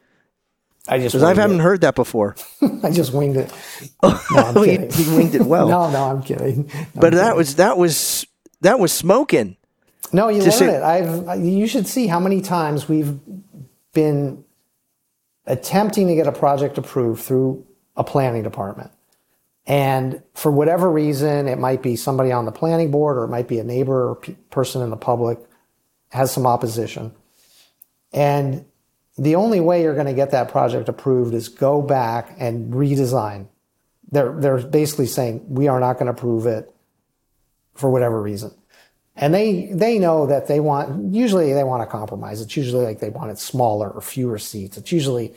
i 0.89 0.97
just 0.97 1.13
Because 1.13 1.23
I 1.23 1.33
haven't 1.39 1.59
it. 1.59 1.63
heard 1.63 1.81
that 1.81 1.95
before. 1.95 2.35
i 2.83 2.89
just 2.91 3.13
winged 3.13 3.37
it 3.37 3.53
no, 4.03 4.17
I'm 4.35 4.53
kidding. 4.55 4.91
you 4.97 5.15
winged 5.15 5.35
it 5.35 5.43
well. 5.43 5.67
no 5.75 5.89
no 5.91 6.03
i'm 6.09 6.21
kidding 6.23 6.67
No, 6.73 6.85
but 6.95 7.13
I'm 7.13 7.17
that 7.19 7.23
kidding. 7.23 7.37
was 7.37 7.55
that 7.55 7.77
was 7.77 8.25
that 8.61 8.79
was 8.79 8.91
smoking. 8.91 9.57
No, 10.13 10.27
you 10.29 10.41
learn 10.41 10.51
say- 10.51 10.75
it. 10.75 10.83
I've. 10.83 11.39
You 11.45 11.67
should 11.67 11.87
see 11.87 12.07
how 12.07 12.19
many 12.19 12.41
times 12.41 12.89
we've 12.89 13.17
been 13.93 14.43
attempting 15.45 16.07
to 16.07 16.15
get 16.15 16.27
a 16.27 16.31
project 16.31 16.77
approved 16.77 17.23
through 17.23 17.65
a 17.95 18.03
planning 18.03 18.43
department, 18.43 18.91
and 19.65 20.21
for 20.33 20.51
whatever 20.51 20.91
reason, 20.91 21.47
it 21.47 21.59
might 21.59 21.81
be 21.81 21.95
somebody 21.95 22.31
on 22.31 22.45
the 22.45 22.51
planning 22.51 22.91
board, 22.91 23.17
or 23.17 23.23
it 23.23 23.29
might 23.29 23.47
be 23.47 23.59
a 23.59 23.63
neighbor 23.63 24.09
or 24.09 24.15
pe- 24.15 24.33
person 24.49 24.81
in 24.81 24.89
the 24.89 24.97
public 24.97 25.39
has 26.09 26.31
some 26.31 26.45
opposition, 26.45 27.13
and 28.13 28.65
the 29.17 29.35
only 29.35 29.59
way 29.59 29.83
you're 29.83 29.93
going 29.93 30.07
to 30.07 30.13
get 30.13 30.31
that 30.31 30.49
project 30.49 30.89
approved 30.89 31.33
is 31.33 31.49
go 31.49 31.81
back 31.81 32.35
and 32.39 32.73
redesign. 32.73 33.47
They're 34.11 34.33
they're 34.39 34.57
basically 34.57 35.07
saying 35.07 35.45
we 35.47 35.67
are 35.67 35.79
not 35.79 35.93
going 35.93 36.07
to 36.07 36.11
approve 36.11 36.45
it 36.45 36.73
for 37.73 37.89
whatever 37.89 38.21
reason 38.21 38.53
and 39.15 39.33
they 39.33 39.69
they 39.73 39.99
know 39.99 40.25
that 40.25 40.47
they 40.47 40.59
want 40.59 41.13
usually 41.13 41.53
they 41.53 41.63
want 41.63 41.83
to 41.83 41.87
compromise. 41.87 42.41
It's 42.41 42.55
usually 42.55 42.85
like 42.85 42.99
they 42.99 43.09
want 43.09 43.31
it 43.31 43.39
smaller 43.39 43.89
or 43.89 44.01
fewer 44.01 44.37
seats. 44.37 44.77
It's 44.77 44.91
usually 44.91 45.33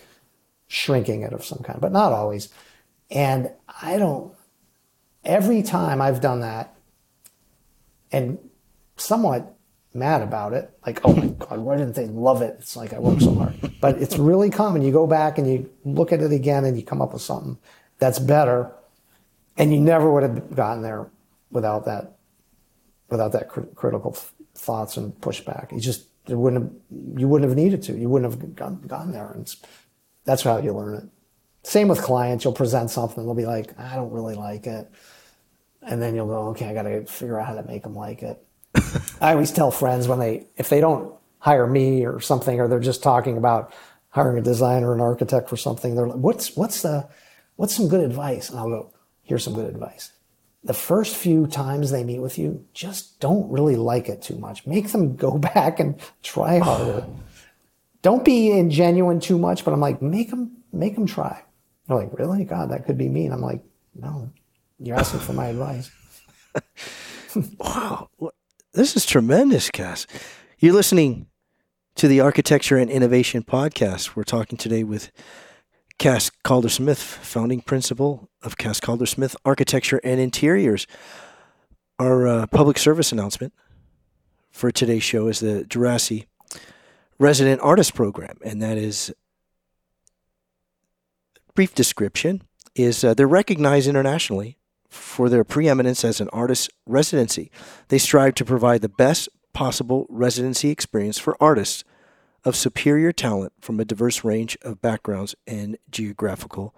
shrinking 0.69 1.23
it 1.23 1.33
of 1.33 1.45
some 1.45 1.59
kind 1.59 1.81
but 1.81 1.93
not 1.93 2.13
always. 2.13 2.49
And 3.11 3.51
i 3.83 3.99
don't 3.99 4.33
every 5.25 5.63
time 5.63 6.01
i've 6.01 6.21
done 6.21 6.41
that 6.41 6.75
and 8.13 8.39
somewhat 8.97 9.57
mad 9.93 10.23
about 10.23 10.53
it 10.53 10.71
like 10.87 11.01
oh 11.05 11.15
my 11.15 11.27
god 11.27 11.59
why 11.59 11.77
didn't 11.77 11.95
they 11.95 12.07
love 12.07 12.43
it? 12.43 12.57
It's 12.61 12.77
like 12.77 12.93
i 12.93 12.99
worked 12.99 13.23
so 13.23 13.35
hard. 13.35 13.55
But 13.81 14.01
it's 14.01 14.17
really 14.17 14.51
common. 14.51 14.83
You 14.83 14.93
go 14.93 15.07
back 15.07 15.37
and 15.37 15.51
you 15.51 15.71
look 15.85 16.13
at 16.13 16.21
it 16.21 16.33
again 16.33 16.65
and 16.65 16.77
you 16.77 16.85
come 16.85 17.03
up 17.03 17.13
with 17.13 17.23
something 17.23 17.59
that's 17.99 18.19
better 18.19 18.73
and 19.57 19.73
you 19.73 19.81
never 19.81 20.11
would 20.11 20.23
have 20.23 20.55
gotten 20.55 20.83
there 20.83 21.11
without 21.51 21.85
that 21.85 22.14
without 23.15 23.33
that 23.33 23.49
cri- 23.49 23.67
critical 23.75 24.13
f- 24.15 24.33
thoughts 24.55 24.97
and 24.97 25.13
pushback. 25.21 25.73
You 25.73 25.81
just 25.81 26.09
wouldn't 26.29 26.65
have, 26.65 26.73
you 27.21 27.29
wouldn't 27.29 27.49
have 27.49 27.57
needed 27.57 27.83
to. 27.85 27.97
You 27.97 28.09
wouldn't 28.09 28.33
have 28.33 28.57
gone, 28.57 28.83
gone 28.87 29.13
there. 29.13 29.31
And 29.31 29.55
that's 30.25 30.43
how 30.43 30.59
you 30.59 30.73
learn 30.73 30.97
it. 30.97 31.05
Same 31.63 31.89
with 31.89 32.03
clients. 32.03 32.45
You'll 32.45 32.53
present 32.53 32.91
something. 32.91 33.25
They'll 33.25 33.35
be 33.35 33.47
like, 33.47 33.79
I 33.79 33.95
don't 33.95 34.13
really 34.13 34.35
like 34.35 34.67
it. 34.67 34.91
And 35.83 36.01
then 36.01 36.15
you'll 36.15 36.27
go, 36.27 36.49
okay, 36.49 36.67
I 36.67 36.75
got 36.75 36.83
to 36.83 37.05
figure 37.07 37.39
out 37.39 37.47
how 37.47 37.55
to 37.55 37.63
make 37.63 37.83
them 37.83 37.95
like 37.95 38.23
it. 38.23 38.45
I 39.21 39.33
always 39.33 39.53
tell 39.53 39.71
friends 39.71 40.09
when 40.09 40.19
they, 40.19 40.47
if 40.57 40.69
they 40.69 40.81
don't 40.81 41.15
hire 41.39 41.67
me 41.67 42.07
or 42.07 42.21
something, 42.21 42.59
or 42.59 42.69
they're 42.69 42.81
just 42.81 43.03
talking 43.03 43.37
about 43.37 43.73
hiring 44.09 44.39
a 44.39 44.43
designer, 44.43 44.91
or 44.91 44.95
an 44.95 45.01
architect 45.01 45.49
for 45.49 45.57
something, 45.57 45.95
they're 45.95 46.07
like, 46.07 46.19
what's, 46.19 46.57
what's 46.57 46.83
the, 46.83 47.09
what's 47.57 47.77
some 47.77 47.89
good 47.89 48.01
advice? 48.01 48.49
And 48.51 48.59
I'll 48.59 48.69
go, 48.69 48.95
here's 49.23 49.45
some 49.45 49.55
good 49.55 49.69
advice. 49.69 50.13
The 50.65 50.75
first 50.75 51.15
few 51.15 51.47
times 51.47 51.91
they 51.91 52.05
meet 52.05 52.21
with 52.21 52.39
you, 52.39 52.65
just 52.73 53.21
don't 53.21 53.51
really 53.51 53.77
like 53.77 54.09
it 54.09 54.23
too 54.23 54.37
much. 54.39 54.67
Make 54.67 54.89
them 54.89 55.15
go 55.15 55.39
back 55.55 55.79
and 55.79 56.01
try 56.23 56.59
harder. 56.59 57.07
don't 58.03 58.25
be 58.25 58.49
ingenuine 58.49 59.23
too 59.23 59.39
much, 59.39 59.65
but 59.65 59.73
I'm 59.73 59.81
like, 59.81 60.03
make 60.03 60.31
them, 60.31 60.57
make 60.73 60.95
them 60.95 61.07
try. 61.07 61.43
They're 61.87 61.97
like, 61.97 62.19
really? 62.19 62.45
God, 62.45 62.71
that 62.71 62.87
could 62.87 62.99
be 62.99 63.09
me. 63.09 63.27
And 63.27 63.35
I'm 63.35 63.43
like, 63.43 63.63
no, 63.95 64.31
you're 64.79 64.97
asking 64.97 65.21
for 65.21 65.35
my 65.35 65.49
advice. 65.49 65.91
wow. 67.59 68.09
This 68.73 68.97
is 68.97 69.07
tremendous, 69.07 69.71
Cass. 69.71 70.07
You're 70.59 70.73
listening 70.73 71.27
to 71.97 72.09
the 72.09 72.21
Architecture 72.21 72.77
and 72.77 72.91
Innovation 72.91 73.43
Podcast. 73.43 74.17
We're 74.17 74.25
talking 74.25 74.59
today 74.59 74.83
with 74.83 75.13
Cass 75.99 76.31
Calder 76.43 76.69
Smith, 76.69 76.99
founding 76.99 77.61
principal 77.61 78.29
of 78.45 78.57
Cass 78.57 78.79
Calder 78.79 79.07
Smith 79.07 79.35
Architecture 79.45 80.01
and 80.05 80.21
Interiors. 80.21 80.87
Our 81.99 82.27
uh, 82.27 82.47
public 82.47 82.79
service 82.79 83.11
announcement 83.13 83.53
for 84.51 84.71
today's 84.71 85.03
show 85.03 85.27
is 85.27 85.41
the 85.41 85.65
Djerassi 85.69 86.27
Resident 87.19 87.61
Artist 87.61 87.95
Program, 87.95 88.37
and 88.45 88.63
that 88.63 88.77
is 88.77 89.13
brief 91.55 91.75
description 91.75 92.43
is 92.75 93.05
uh, 93.05 93.15
they're 93.15 93.29
recognized 93.29 93.89
internationally 93.89 94.59
for 94.89 95.29
their 95.29 95.45
preeminence 95.45 96.05
as 96.05 96.21
an 96.21 96.29
artist 96.33 96.71
residency. 96.87 97.51
They 97.89 97.99
strive 97.99 98.35
to 98.35 98.45
provide 98.45 98.81
the 98.81 98.89
best 98.89 99.29
possible 99.53 100.07
residency 100.09 100.71
experience 100.71 101.19
for 101.19 101.37
artists 101.41 101.85
of 102.45 102.57
superior 102.57 103.13
talent 103.13 103.53
from 103.61 103.81
a 103.81 103.85
diverse 103.85 104.25
range 104.25 104.59
of 104.63 104.83
backgrounds 104.83 105.35
and 105.47 105.79
geographical 105.91 106.75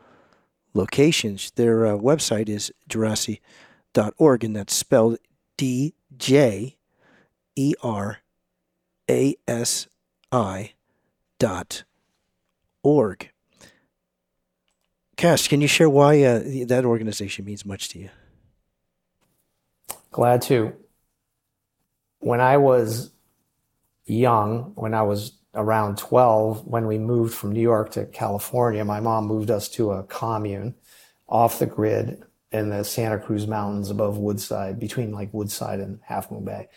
locations. 0.76 1.50
Their 1.52 1.86
uh, 1.86 1.90
website 1.92 2.48
is 2.48 2.72
djerassi.org, 2.88 4.44
and 4.44 4.56
that's 4.56 4.74
spelled 4.74 5.18
D 5.56 5.94
J 6.16 6.76
E 7.56 7.74
R 7.82 8.18
A 9.10 9.36
S 9.48 9.88
I 10.30 10.72
dot 11.38 11.84
org. 12.82 13.30
Cass, 15.16 15.48
can 15.48 15.62
you 15.62 15.68
share 15.68 15.88
why 15.88 16.22
uh, 16.22 16.42
that 16.66 16.84
organization 16.84 17.46
means 17.46 17.64
much 17.64 17.88
to 17.90 17.98
you? 17.98 18.10
Glad 20.10 20.42
to. 20.42 20.74
When 22.18 22.40
I 22.40 22.58
was 22.58 23.10
young, 24.04 24.72
when 24.74 24.92
I 24.94 25.02
was 25.02 25.32
around 25.56 25.98
12, 25.98 26.66
when 26.66 26.86
we 26.86 26.98
moved 26.98 27.34
from 27.34 27.52
New 27.52 27.60
York 27.60 27.90
to 27.92 28.06
California, 28.06 28.84
my 28.84 29.00
mom 29.00 29.26
moved 29.26 29.50
us 29.50 29.68
to 29.70 29.92
a 29.92 30.04
commune 30.04 30.74
off 31.28 31.58
the 31.58 31.66
grid 31.66 32.22
in 32.52 32.70
the 32.70 32.84
Santa 32.84 33.18
Cruz 33.18 33.46
Mountains 33.46 33.90
above 33.90 34.18
Woodside, 34.18 34.78
between 34.78 35.12
like 35.12 35.34
Woodside 35.34 35.80
and 35.80 35.98
Half 36.04 36.30
Moon 36.30 36.44
Bay. 36.44 36.68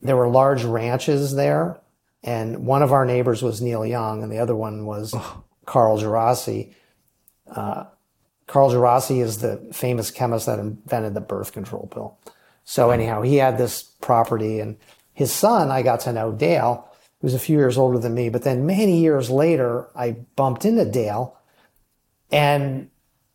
There 0.00 0.16
were 0.16 0.28
large 0.28 0.64
ranches 0.64 1.34
there, 1.34 1.80
and 2.22 2.66
one 2.66 2.82
of 2.82 2.92
our 2.92 3.04
neighbors 3.04 3.42
was 3.42 3.60
Neil 3.60 3.84
Young, 3.84 4.22
and 4.22 4.32
the 4.32 4.38
other 4.38 4.56
one 4.56 4.86
was 4.86 5.12
oh. 5.14 5.44
Carl 5.66 5.98
Djerassi 5.98 6.72
uh, 7.50 7.84
Carl 8.46 8.70
Djerassi 8.70 9.22
is 9.22 9.38
the 9.38 9.68
famous 9.72 10.10
chemist 10.10 10.46
that 10.46 10.58
invented 10.58 11.14
the 11.14 11.20
birth 11.20 11.52
control 11.52 11.88
pill. 11.92 12.18
So 12.64 12.90
anyhow, 12.90 13.22
he 13.22 13.36
had 13.36 13.58
this 13.58 13.82
property 13.82 14.60
and 14.60 14.76
his 15.12 15.32
son, 15.32 15.70
I 15.70 15.82
got 15.82 16.00
to 16.00 16.12
know 16.12 16.32
Dale, 16.32 16.90
who's 17.24 17.32
a 17.32 17.38
few 17.38 17.56
years 17.56 17.78
older 17.78 17.98
than 17.98 18.12
me. 18.12 18.28
But 18.28 18.42
then 18.42 18.66
many 18.66 19.00
years 19.00 19.30
later, 19.30 19.88
I 19.96 20.10
bumped 20.36 20.66
into 20.66 20.84
Dale 20.84 21.34
and 22.30 22.90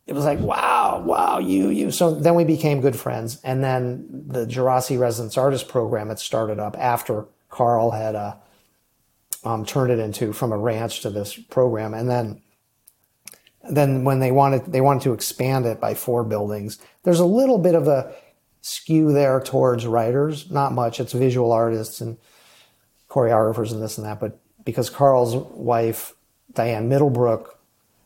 it 0.06 0.12
was 0.12 0.24
like, 0.24 0.38
wow, 0.38 1.02
wow, 1.04 1.40
you, 1.40 1.70
you. 1.70 1.90
So 1.90 2.14
then 2.14 2.36
we 2.36 2.44
became 2.44 2.80
good 2.80 2.94
friends. 2.94 3.40
And 3.42 3.64
then 3.64 4.06
the 4.28 4.46
Djerassi 4.46 4.96
Residence 4.96 5.36
Artist 5.36 5.66
Program 5.66 6.06
had 6.06 6.20
started 6.20 6.60
up 6.60 6.76
after 6.78 7.26
Carl 7.48 7.90
had 7.90 8.14
uh, 8.14 8.36
um, 9.42 9.66
turned 9.66 9.90
it 9.90 9.98
into 9.98 10.32
from 10.32 10.52
a 10.52 10.56
ranch 10.56 11.00
to 11.00 11.10
this 11.10 11.34
program. 11.34 11.92
And 11.92 12.08
then 12.08 12.42
then 13.68 14.04
when 14.04 14.20
they 14.20 14.30
wanted 14.30 14.66
they 14.66 14.80
wanted 14.80 15.02
to 15.02 15.14
expand 15.14 15.66
it 15.66 15.80
by 15.80 15.94
four 15.94 16.22
buildings, 16.22 16.78
there's 17.02 17.18
a 17.18 17.24
little 17.24 17.58
bit 17.58 17.74
of 17.74 17.88
a 17.88 18.14
skew 18.60 19.12
there 19.12 19.40
towards 19.40 19.84
writers. 19.84 20.48
Not 20.48 20.74
much. 20.74 21.00
It's 21.00 21.12
visual 21.12 21.50
artists 21.50 22.00
and 22.00 22.18
choreographers 23.10 23.72
and 23.72 23.82
this 23.82 23.98
and 23.98 24.06
that. 24.06 24.20
But 24.20 24.38
because 24.64 24.88
Carl's 24.88 25.34
wife 25.34 26.14
Diane 26.54 26.88
Middlebrook 26.88 27.58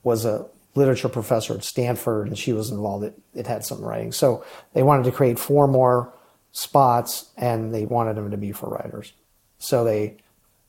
was 0.03 0.25
a 0.25 0.47
literature 0.75 1.09
professor 1.09 1.55
at 1.55 1.65
Stanford 1.65 2.29
and 2.29 2.39
she 2.39 2.53
was 2.53 2.71
involved, 2.71 3.05
it, 3.05 3.19
it 3.35 3.47
had 3.47 3.65
some 3.65 3.81
writing. 3.81 4.13
So 4.13 4.45
they 4.73 4.83
wanted 4.83 5.05
to 5.05 5.13
create 5.13 5.39
four 5.39 5.67
more 5.67 6.13
spots 6.53 7.31
and 7.37 7.75
they 7.75 7.87
wanted 7.87 8.17
them 8.17 8.31
to 8.31 8.37
be 8.37 8.53
for 8.53 8.69
writers. 8.69 9.13
So 9.59 9.85
they, 9.85 10.17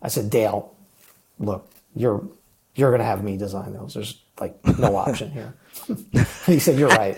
I 0.02 0.08
said, 0.08 0.30
Dale, 0.30 0.74
look, 1.40 1.70
you're 1.96 2.24
you're 2.76 2.92
going 2.92 3.00
to 3.00 3.06
have 3.06 3.24
me 3.24 3.38
design 3.38 3.74
those. 3.74 3.94
There's 3.94 4.22
like 4.40 4.56
no 4.78 4.96
option 4.98 5.32
here. 5.32 5.56
he 6.46 6.60
said, 6.60 6.78
you're 6.78 6.90
right. 6.90 7.18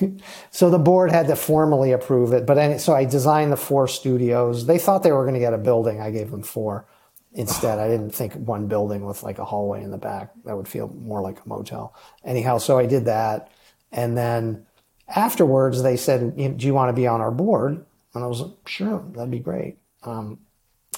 so 0.50 0.70
the 0.70 0.78
board 0.78 1.10
had 1.10 1.26
to 1.26 1.36
formally 1.36 1.92
approve 1.92 2.32
it. 2.32 2.46
But 2.46 2.58
any, 2.58 2.78
so 2.78 2.94
I 2.94 3.04
designed 3.04 3.52
the 3.52 3.56
four 3.56 3.88
studios. 3.88 4.66
They 4.66 4.78
thought 4.78 5.02
they 5.02 5.12
were 5.12 5.24
going 5.24 5.34
to 5.34 5.40
get 5.40 5.54
a 5.54 5.58
building. 5.58 6.00
I 6.00 6.10
gave 6.10 6.30
them 6.30 6.42
four 6.42 6.86
instead. 7.32 7.78
I 7.78 7.88
didn't 7.88 8.10
think 8.10 8.34
one 8.34 8.68
building 8.68 9.04
with 9.04 9.22
like 9.22 9.38
a 9.38 9.44
hallway 9.44 9.82
in 9.82 9.90
the 9.90 9.98
back. 9.98 10.30
That 10.44 10.56
would 10.56 10.68
feel 10.68 10.88
more 10.88 11.20
like 11.20 11.44
a 11.44 11.48
motel. 11.48 11.94
Anyhow, 12.24 12.58
so 12.58 12.78
I 12.78 12.86
did 12.86 13.06
that. 13.06 13.50
And 13.90 14.16
then 14.16 14.66
afterwards 15.08 15.82
they 15.82 15.96
said, 15.96 16.36
do 16.36 16.66
you 16.66 16.74
want 16.74 16.90
to 16.90 17.00
be 17.00 17.06
on 17.06 17.20
our 17.20 17.32
board? 17.32 17.84
And 18.14 18.22
I 18.22 18.26
was 18.26 18.40
like, 18.40 18.52
sure, 18.66 19.04
that'd 19.14 19.30
be 19.30 19.38
great. 19.38 19.78
Um, 20.04 20.38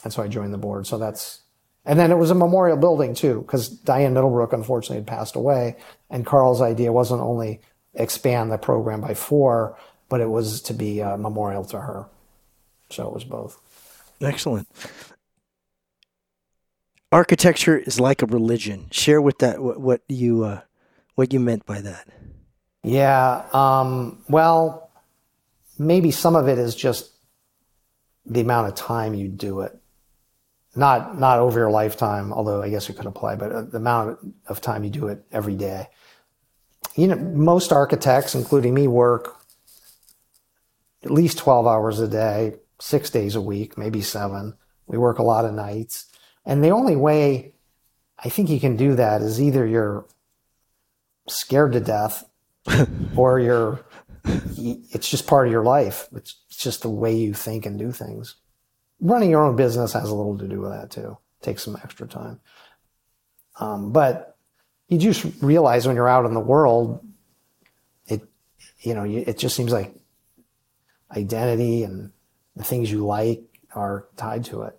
and 0.02 0.12
so 0.12 0.22
I 0.22 0.28
joined 0.28 0.52
the 0.52 0.58
board. 0.58 0.86
So 0.86 0.98
that's 0.98 1.43
and 1.84 1.98
then 1.98 2.10
it 2.10 2.16
was 2.16 2.30
a 2.30 2.34
memorial 2.34 2.76
building 2.76 3.14
too, 3.14 3.42
because 3.42 3.68
Diane 3.68 4.14
Middlebrook 4.14 4.52
unfortunately 4.52 4.96
had 4.96 5.06
passed 5.06 5.36
away. 5.36 5.76
And 6.08 6.24
Carl's 6.24 6.62
idea 6.62 6.92
wasn't 6.92 7.20
only 7.20 7.60
expand 7.94 8.50
the 8.50 8.58
program 8.58 9.00
by 9.00 9.14
four, 9.14 9.78
but 10.08 10.20
it 10.20 10.30
was 10.30 10.62
to 10.62 10.74
be 10.74 11.00
a 11.00 11.18
memorial 11.18 11.64
to 11.66 11.80
her. 11.80 12.06
So 12.90 13.06
it 13.08 13.12
was 13.12 13.24
both. 13.24 13.60
Excellent. 14.20 14.66
Architecture 17.12 17.78
is 17.78 18.00
like 18.00 18.22
a 18.22 18.26
religion. 18.26 18.86
Share 18.90 19.20
with 19.20 19.38
that 19.38 19.60
what, 19.60 19.80
what 19.80 20.02
you 20.08 20.44
uh, 20.44 20.60
what 21.14 21.32
you 21.32 21.38
meant 21.38 21.66
by 21.66 21.80
that. 21.80 22.08
Yeah. 22.82 23.44
Um, 23.52 24.22
well, 24.28 24.90
maybe 25.78 26.10
some 26.10 26.34
of 26.34 26.48
it 26.48 26.58
is 26.58 26.74
just 26.74 27.10
the 28.26 28.40
amount 28.40 28.68
of 28.68 28.74
time 28.74 29.14
you 29.14 29.28
do 29.28 29.60
it 29.60 29.78
not 30.76 31.18
not 31.18 31.38
over 31.38 31.60
your 31.60 31.70
lifetime, 31.70 32.32
although 32.32 32.62
I 32.62 32.70
guess 32.70 32.88
it 32.88 32.96
could 32.96 33.06
apply, 33.06 33.36
but 33.36 33.52
uh, 33.52 33.62
the 33.62 33.76
amount 33.76 34.18
of 34.46 34.60
time 34.60 34.84
you 34.84 34.90
do 34.90 35.08
it 35.08 35.24
every 35.32 35.54
day. 35.54 35.88
You 36.96 37.08
know, 37.08 37.16
most 37.16 37.72
architects, 37.72 38.34
including 38.34 38.74
me, 38.74 38.86
work 38.86 39.36
at 41.04 41.10
least 41.10 41.38
12 41.38 41.66
hours 41.66 42.00
a 42.00 42.08
day, 42.08 42.54
six 42.80 43.10
days 43.10 43.34
a 43.34 43.40
week, 43.40 43.76
maybe 43.76 44.00
seven. 44.00 44.54
We 44.86 44.98
work 44.98 45.18
a 45.18 45.22
lot 45.22 45.44
of 45.44 45.54
nights. 45.54 46.06
And 46.46 46.62
the 46.62 46.70
only 46.70 46.96
way 46.96 47.54
I 48.18 48.28
think 48.28 48.48
you 48.48 48.60
can 48.60 48.76
do 48.76 48.94
that 48.94 49.22
is 49.22 49.40
either 49.40 49.66
you're 49.66 50.06
scared 51.28 51.72
to 51.72 51.80
death 51.80 52.24
or 53.16 53.38
you're, 53.38 53.84
it's 54.24 55.10
just 55.10 55.26
part 55.26 55.46
of 55.46 55.52
your 55.52 55.64
life. 55.64 56.08
It's 56.14 56.34
just 56.50 56.82
the 56.82 56.90
way 56.90 57.14
you 57.14 57.34
think 57.34 57.66
and 57.66 57.78
do 57.78 57.92
things 57.92 58.36
running 59.00 59.30
your 59.30 59.44
own 59.44 59.56
business 59.56 59.92
has 59.92 60.08
a 60.08 60.14
little 60.14 60.38
to 60.38 60.48
do 60.48 60.60
with 60.60 60.72
that 60.72 60.90
too. 60.90 61.16
Takes 61.42 61.62
some 61.62 61.76
extra 61.82 62.06
time. 62.06 62.40
Um, 63.60 63.92
but 63.92 64.36
you 64.88 64.98
just 64.98 65.24
realize 65.40 65.86
when 65.86 65.96
you're 65.96 66.08
out 66.08 66.26
in 66.26 66.34
the 66.34 66.40
world, 66.40 67.04
it, 68.06 68.22
you 68.80 68.94
know, 68.94 69.04
it 69.04 69.38
just 69.38 69.56
seems 69.56 69.72
like 69.72 69.94
identity 71.10 71.84
and 71.84 72.10
the 72.56 72.64
things 72.64 72.90
you 72.90 73.06
like 73.06 73.42
are 73.74 74.06
tied 74.16 74.44
to 74.46 74.62
it. 74.62 74.78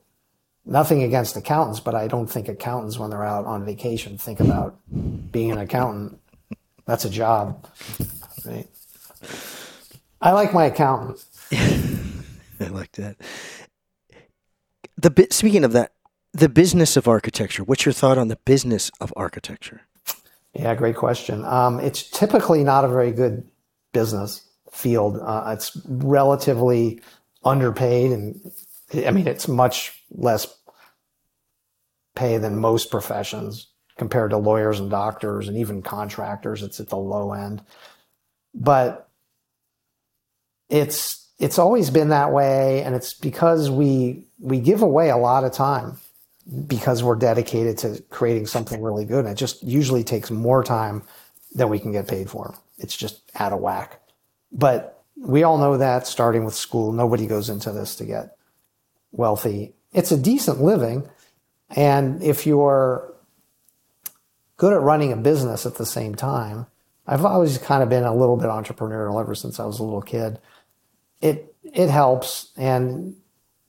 Nothing 0.65 1.03
against 1.03 1.37
accountants, 1.37 1.79
but 1.79 1.93
I 1.93 2.07
don't 2.07 2.27
think 2.27 2.47
accountants, 2.47 2.97
when 2.97 3.11
they're 3.11 3.23
out 3.23 3.45
on 3.45 3.65
vacation, 3.65 4.17
think 4.17 4.39
about 4.39 4.79
being 5.31 5.51
an 5.51 5.59
accountant. 5.59 6.19
That's 6.85 7.05
a 7.05 7.09
job, 7.09 7.67
right? 8.45 8.67
I 10.19 10.31
like 10.31 10.53
my 10.53 10.65
accountant. 10.65 11.23
I 11.51 12.67
like 12.69 12.91
that 12.93 13.17
the 15.05 15.27
speaking 15.29 15.63
of 15.63 15.71
that 15.73 15.91
The 16.33 16.49
business 16.49 16.97
of 16.97 17.07
architecture. 17.07 17.63
What's 17.63 17.85
your 17.85 17.93
thought 17.93 18.17
on 18.17 18.27
the 18.27 18.37
business 18.37 18.91
of 18.99 19.13
architecture? 19.15 19.81
Yeah, 20.53 20.73
great 20.75 20.95
question. 20.95 21.45
Um, 21.45 21.79
it's 21.79 22.09
typically 22.09 22.63
not 22.63 22.83
a 22.83 22.87
very 22.87 23.11
good 23.11 23.47
business 23.93 24.47
field. 24.71 25.19
Uh, 25.21 25.53
it's 25.55 25.77
relatively 25.85 27.01
underpaid, 27.43 28.11
and 28.11 28.51
I 29.05 29.11
mean, 29.11 29.27
it's 29.27 29.47
much 29.47 30.03
less 30.11 30.47
pay 32.15 32.37
than 32.37 32.57
most 32.59 32.89
professions 32.89 33.67
compared 33.97 34.31
to 34.31 34.37
lawyers 34.37 34.79
and 34.79 34.89
doctors 34.89 35.47
and 35.47 35.57
even 35.57 35.81
contractors. 35.81 36.63
It's 36.63 36.79
at 36.79 36.89
the 36.89 36.97
low 36.97 37.33
end, 37.33 37.61
but 38.53 39.09
it's 40.69 41.24
it's 41.39 41.59
always 41.59 41.89
been 41.89 42.09
that 42.09 42.31
way, 42.31 42.83
and 42.83 42.95
it's 42.95 43.13
because 43.13 43.69
we 43.69 44.25
we 44.39 44.59
give 44.59 44.81
away 44.81 45.09
a 45.09 45.17
lot 45.17 45.43
of 45.43 45.51
time 45.51 45.97
because 46.67 47.03
we're 47.03 47.15
dedicated 47.15 47.77
to 47.79 48.01
creating 48.09 48.45
something 48.45 48.81
really 48.81 49.05
good. 49.05 49.25
And 49.25 49.29
it 49.29 49.37
just 49.37 49.63
usually 49.63 50.03
takes 50.03 50.29
more 50.29 50.63
time 50.63 51.03
than 51.53 51.69
we 51.69 51.79
can 51.79 51.91
get 51.91 52.07
paid 52.07 52.29
for. 52.29 52.55
It's 52.77 52.95
just 52.95 53.21
out 53.35 53.53
of 53.53 53.59
whack. 53.59 53.99
But 54.51 55.03
we 55.17 55.43
all 55.43 55.57
know 55.57 55.77
that 55.77 56.05
starting 56.05 56.45
with 56.45 56.53
school, 56.53 56.91
nobody 56.91 57.25
goes 57.25 57.49
into 57.49 57.71
this 57.71 57.95
to 57.95 58.05
get 58.05 58.37
wealthy. 59.11 59.73
It's 59.93 60.11
a 60.11 60.17
decent 60.17 60.61
living. 60.61 61.09
And 61.69 62.21
if 62.21 62.45
you're 62.45 63.13
good 64.57 64.73
at 64.73 64.81
running 64.81 65.11
a 65.11 65.17
business 65.17 65.65
at 65.65 65.75
the 65.75 65.85
same 65.85 66.15
time, 66.15 66.67
I've 67.07 67.25
always 67.25 67.57
kind 67.57 67.81
of 67.81 67.89
been 67.89 68.03
a 68.03 68.15
little 68.15 68.37
bit 68.37 68.47
entrepreneurial 68.47 69.19
ever 69.19 69.35
since 69.35 69.59
I 69.59 69.65
was 69.65 69.79
a 69.79 69.83
little 69.83 70.01
kid. 70.01 70.39
It 71.21 71.55
it 71.63 71.89
helps 71.89 72.51
and 72.57 73.15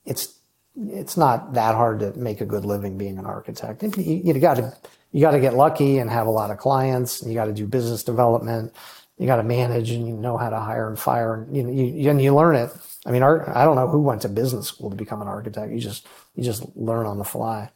it's 0.05 0.39
it's 0.77 1.17
not 1.17 1.55
that 1.55 1.75
hard 1.75 2.01
to 2.01 2.13
make 2.13 2.41
a 2.41 2.47
good 2.47 2.65
living 2.65 2.99
being 2.99 3.19
an 3.19 3.27
architect. 3.27 3.83
You, 3.83 4.23
you 4.25 4.35
got 4.35 4.57
to 4.57 4.77
you 5.13 5.21
got 5.21 5.31
to 5.31 5.41
get 5.41 5.55
lucky 5.55 5.99
and 5.99 6.11
have 6.11 6.27
a 6.27 6.31
lot 6.31 6.51
of 6.51 6.59
clients. 6.59 7.23
you 7.23 7.35
got 7.35 7.47
to 7.47 7.53
do 7.53 7.67
business 7.67 8.03
development. 8.03 8.75
You 9.19 9.27
got 9.27 9.37
to 9.37 9.43
manage 9.43 9.91
and 9.91 10.07
you 10.07 10.15
know 10.15 10.37
how 10.37 10.51
to 10.51 10.61
hire 10.61 10.89
and 10.89 10.99
fire 10.99 11.35
and 11.35 11.57
you, 11.57 11.71
you 11.71 12.11
and 12.11 12.21
you 12.21 12.35
learn 12.35 12.55
it. 12.57 12.71
I 13.07 13.11
mean, 13.11 13.23
art, 13.23 13.49
I 13.49 13.65
don't 13.65 13.77
know 13.77 13.89
who 13.89 14.03
went 14.03 14.23
to 14.23 14.29
business 14.29 14.67
school 14.69 14.91
to 14.91 14.97
become 14.97 15.23
an 15.23 15.29
architect. 15.29 15.73
You 15.73 15.81
just 15.81 16.07
you 16.35 16.45
just 16.45 16.65
learn 16.77 17.07
on 17.07 17.17
the 17.19 17.25
fly. 17.25 17.71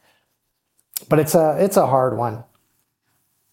But 1.09 1.19
it's 1.19 1.35
a 1.35 1.57
it's 1.59 1.79
a 1.79 1.87
hard 1.87 2.19
one. 2.19 2.45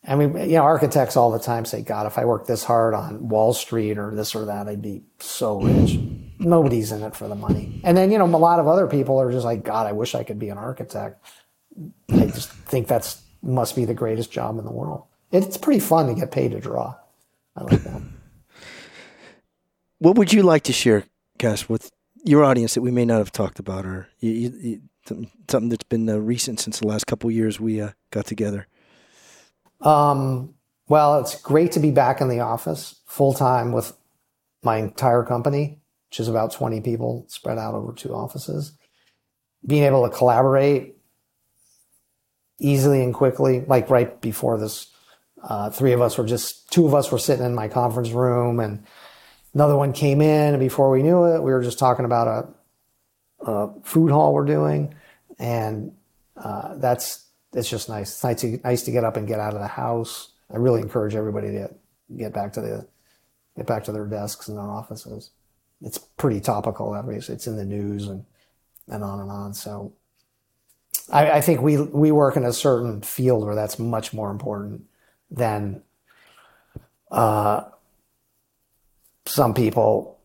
I 0.07 0.15
mean, 0.15 0.37
you 0.37 0.55
know, 0.55 0.63
architects 0.63 1.17
all 1.17 1.31
the 1.31 1.39
time 1.39 1.65
say, 1.65 1.81
"God, 1.81 2.07
if 2.07 2.17
I 2.17 2.25
worked 2.25 2.47
this 2.47 2.63
hard 2.63 2.93
on 2.93 3.27
Wall 3.27 3.53
Street 3.53 3.97
or 3.97 4.15
this 4.15 4.35
or 4.35 4.45
that, 4.45 4.67
I'd 4.67 4.81
be 4.81 5.03
so 5.19 5.61
rich." 5.61 5.99
nobody's 6.39 6.91
in 6.91 7.03
it 7.03 7.15
for 7.15 7.27
the 7.27 7.35
money. 7.35 7.81
And 7.83 7.97
then, 7.97 8.11
you 8.11 8.17
know, 8.17 8.25
a 8.25 8.37
lot 8.37 8.59
of 8.59 8.67
other 8.67 8.87
people 8.87 9.19
are 9.19 9.31
just 9.31 9.45
like, 9.45 9.63
God, 9.63 9.87
I 9.87 9.91
wish 9.91 10.15
I 10.15 10.23
could 10.23 10.39
be 10.39 10.49
an 10.49 10.57
architect. 10.57 11.23
I 12.09 12.25
just 12.25 12.49
think 12.49 12.87
that's 12.87 13.21
must 13.41 13.75
be 13.75 13.85
the 13.85 13.93
greatest 13.93 14.31
job 14.31 14.57
in 14.57 14.65
the 14.65 14.71
world. 14.71 15.03
It's 15.31 15.57
pretty 15.57 15.79
fun 15.79 16.07
to 16.07 16.15
get 16.15 16.31
paid 16.31 16.51
to 16.51 16.59
draw. 16.59 16.95
I 17.55 17.63
like 17.63 17.83
that. 17.83 18.01
what 19.99 20.17
would 20.17 20.33
you 20.33 20.43
like 20.43 20.63
to 20.63 20.73
share, 20.73 21.03
Cass, 21.37 21.69
with 21.69 21.91
your 22.23 22.43
audience 22.43 22.73
that 22.73 22.81
we 22.81 22.91
may 22.91 23.05
not 23.05 23.19
have 23.19 23.31
talked 23.31 23.59
about, 23.59 23.85
or 23.85 24.09
you, 24.19 24.31
you, 24.31 24.81
something 25.49 25.69
that's 25.69 25.83
been 25.83 26.09
uh, 26.09 26.17
recent 26.17 26.59
since 26.59 26.79
the 26.79 26.87
last 26.87 27.05
couple 27.07 27.29
years 27.29 27.59
we 27.59 27.79
uh, 27.79 27.91
got 28.11 28.25
together? 28.25 28.67
Um, 29.81 30.53
well, 30.87 31.19
it's 31.19 31.39
great 31.41 31.73
to 31.73 31.79
be 31.79 31.91
back 31.91 32.21
in 32.21 32.29
the 32.29 32.39
office 32.39 33.01
full 33.05 33.33
time 33.33 33.71
with 33.71 33.93
my 34.63 34.77
entire 34.77 35.23
company 35.23 35.79
which 36.09 36.19
is 36.19 36.27
about 36.27 36.51
20 36.51 36.81
people 36.81 37.25
spread 37.27 37.57
out 37.57 37.73
over 37.73 37.93
two 37.93 38.13
offices. 38.13 38.73
Being 39.65 39.83
able 39.83 40.09
to 40.09 40.15
collaborate 40.15 40.95
easily 42.59 43.03
and 43.03 43.13
quickly, 43.13 43.63
like 43.67 43.89
right 43.89 44.19
before 44.21 44.57
this, 44.57 44.87
uh, 45.43 45.69
three 45.69 45.91
of 45.91 46.01
us 46.01 46.17
were 46.17 46.25
just, 46.25 46.71
two 46.71 46.87
of 46.87 46.95
us 46.95 47.11
were 47.11 47.19
sitting 47.19 47.45
in 47.45 47.53
my 47.53 47.67
conference 47.67 48.09
room 48.11 48.59
and 48.59 48.83
another 49.53 49.75
one 49.75 49.93
came 49.93 50.21
in. 50.21 50.53
And 50.53 50.59
before 50.59 50.89
we 50.89 51.03
knew 51.03 51.25
it, 51.25 51.43
we 51.43 51.51
were 51.51 51.61
just 51.61 51.79
talking 51.79 52.05
about 52.05 52.49
a, 53.45 53.51
a 53.51 53.81
food 53.83 54.11
hall 54.11 54.33
we're 54.33 54.45
doing. 54.45 54.95
And 55.37 55.93
uh, 56.37 56.75
that's, 56.77 57.26
it's 57.57 57.69
just 57.69 57.89
nice. 57.89 58.13
It's 58.13 58.23
nice 58.23 58.41
to, 58.41 58.59
nice 58.63 58.83
to 58.83 58.91
get 58.91 59.03
up 59.03 59.17
and 59.17 59.27
get 59.27 59.39
out 59.39 59.53
of 59.53 59.59
the 59.59 59.67
house. 59.67 60.29
I 60.51 60.57
really 60.57 60.81
encourage 60.81 61.15
everybody 61.15 61.47
to 61.47 61.69
get, 62.15 62.33
back 62.33 62.53
to 62.53 62.61
the, 62.61 62.87
get 63.57 63.67
back 63.67 63.83
to 63.85 63.91
their 63.91 64.05
desks 64.05 64.47
and 64.47 64.57
their 64.57 64.69
offices 64.69 65.31
it's 65.81 65.97
pretty 65.97 66.39
topical. 66.39 66.93
Obviously, 66.93 67.35
it's 67.35 67.47
in 67.47 67.55
the 67.55 67.65
news 67.65 68.07
and 68.07 68.25
and 68.87 69.03
on 69.03 69.19
and 69.19 69.31
on. 69.31 69.53
So 69.53 69.93
I, 71.11 71.31
I 71.31 71.41
think 71.41 71.61
we 71.61 71.77
we 71.77 72.11
work 72.11 72.35
in 72.35 72.43
a 72.43 72.53
certain 72.53 73.01
field 73.01 73.45
where 73.45 73.55
that's 73.55 73.77
much 73.79 74.13
more 74.13 74.31
important 74.31 74.85
than 75.29 75.83
uh, 77.11 77.63
some 79.25 79.53
people, 79.53 80.19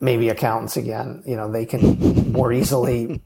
maybe 0.00 0.28
accountants 0.28 0.76
again. 0.76 1.22
You 1.26 1.36
know, 1.36 1.50
they 1.50 1.66
can 1.66 2.32
more 2.32 2.52
easily 2.52 3.20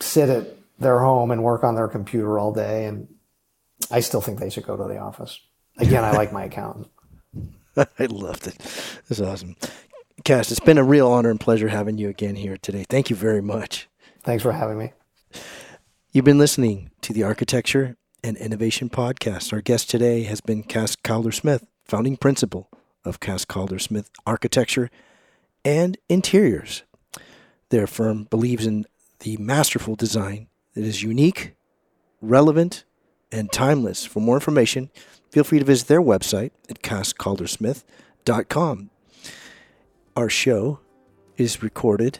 sit 0.00 0.28
at 0.28 0.46
their 0.82 1.00
home 1.00 1.30
and 1.30 1.42
work 1.42 1.64
on 1.64 1.74
their 1.74 1.88
computer 1.88 2.38
all 2.38 2.52
day. 2.52 2.86
And 2.86 3.08
I 3.90 4.00
still 4.00 4.20
think 4.20 4.38
they 4.38 4.50
should 4.50 4.66
go 4.66 4.76
to 4.76 4.84
the 4.84 4.98
office. 4.98 5.40
Again, 5.78 6.04
I 6.04 6.12
like 6.12 6.32
my 6.32 6.44
accountant. 6.44 6.88
I 7.76 8.06
loved 8.06 8.46
it. 8.46 8.58
That's 9.08 9.20
awesome. 9.20 9.56
Cass, 10.24 10.50
it's 10.50 10.60
been 10.60 10.78
a 10.78 10.84
real 10.84 11.08
honor 11.08 11.30
and 11.30 11.40
pleasure 11.40 11.68
having 11.68 11.98
you 11.98 12.08
again 12.08 12.36
here 12.36 12.56
today. 12.56 12.84
Thank 12.88 13.10
you 13.10 13.16
very 13.16 13.40
much. 13.40 13.88
Thanks 14.22 14.42
for 14.42 14.52
having 14.52 14.78
me. 14.78 14.92
You've 16.12 16.24
been 16.24 16.38
listening 16.38 16.90
to 17.00 17.12
the 17.12 17.22
Architecture 17.22 17.96
and 18.22 18.36
Innovation 18.36 18.88
Podcast. 18.90 19.52
Our 19.52 19.62
guest 19.62 19.90
today 19.90 20.24
has 20.24 20.40
been 20.40 20.62
Cass 20.62 20.94
Calder 20.94 21.32
Smith, 21.32 21.66
founding 21.84 22.16
principal 22.16 22.68
of 23.04 23.18
Cass 23.18 23.44
Calder 23.44 23.78
Smith 23.78 24.10
Architecture 24.26 24.90
and 25.64 25.96
Interiors. 26.08 26.84
Their 27.70 27.86
firm 27.86 28.24
believes 28.24 28.66
in 28.66 28.84
the 29.20 29.38
masterful 29.38 29.96
design 29.96 30.48
that 30.74 30.84
is 30.84 31.02
unique, 31.02 31.54
relevant, 32.20 32.84
and 33.30 33.50
timeless. 33.50 34.04
For 34.04 34.20
more 34.20 34.36
information, 34.36 34.90
feel 35.30 35.44
free 35.44 35.58
to 35.58 35.64
visit 35.64 35.88
their 35.88 36.02
website 36.02 36.50
at 36.68 36.82
casscaldersmith.com. 36.82 38.90
Our 40.14 40.28
show 40.28 40.80
is 41.36 41.62
recorded 41.62 42.18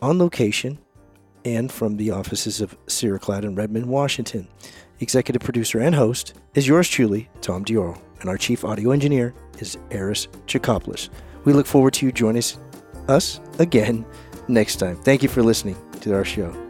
on 0.00 0.18
location 0.18 0.78
and 1.44 1.72
from 1.72 1.96
the 1.96 2.10
offices 2.10 2.60
of 2.60 2.76
Ceraclad 2.86 3.42
in 3.42 3.54
Redmond, 3.54 3.86
Washington. 3.86 4.48
Executive 5.00 5.42
producer 5.42 5.80
and 5.80 5.94
host 5.94 6.34
is 6.54 6.66
yours 6.66 6.88
truly, 6.88 7.28
Tom 7.40 7.64
Dioro, 7.64 8.00
and 8.20 8.28
our 8.28 8.36
chief 8.36 8.64
audio 8.64 8.90
engineer 8.90 9.34
is 9.58 9.78
Eris 9.90 10.26
Chikopoulos. 10.46 11.08
We 11.44 11.52
look 11.52 11.66
forward 11.66 11.94
to 11.94 12.06
you 12.06 12.12
joining 12.12 12.42
us 13.08 13.40
again 13.58 14.04
next 14.48 14.76
time. 14.76 14.96
Thank 15.02 15.22
you 15.22 15.28
for 15.28 15.42
listening 15.42 15.76
to 16.00 16.14
our 16.14 16.24
show. 16.24 16.67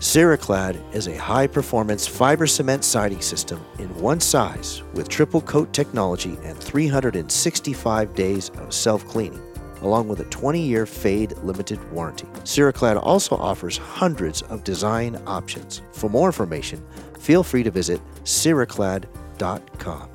Ceraclad 0.00 0.80
is 0.94 1.08
a 1.08 1.16
high 1.18 1.46
performance 1.46 2.06
fiber 2.06 2.46
cement 2.46 2.84
siding 2.84 3.20
system 3.20 3.62
in 3.78 3.94
one 4.00 4.18
size 4.18 4.82
with 4.94 5.10
triple 5.10 5.42
coat 5.42 5.74
technology 5.74 6.38
and 6.42 6.58
365 6.58 8.14
days 8.14 8.48
of 8.56 8.72
self 8.72 9.06
cleaning, 9.06 9.42
along 9.82 10.08
with 10.08 10.20
a 10.20 10.24
20 10.24 10.58
year 10.58 10.86
fade 10.86 11.36
limited 11.42 11.78
warranty. 11.92 12.24
Ceraclad 12.44 12.98
also 13.02 13.36
offers 13.36 13.76
hundreds 13.76 14.40
of 14.40 14.64
design 14.64 15.20
options. 15.26 15.82
For 15.92 16.08
more 16.08 16.28
information, 16.28 16.82
feel 17.18 17.42
free 17.42 17.62
to 17.62 17.70
visit 17.70 18.00
ceraclad.com. 18.24 20.09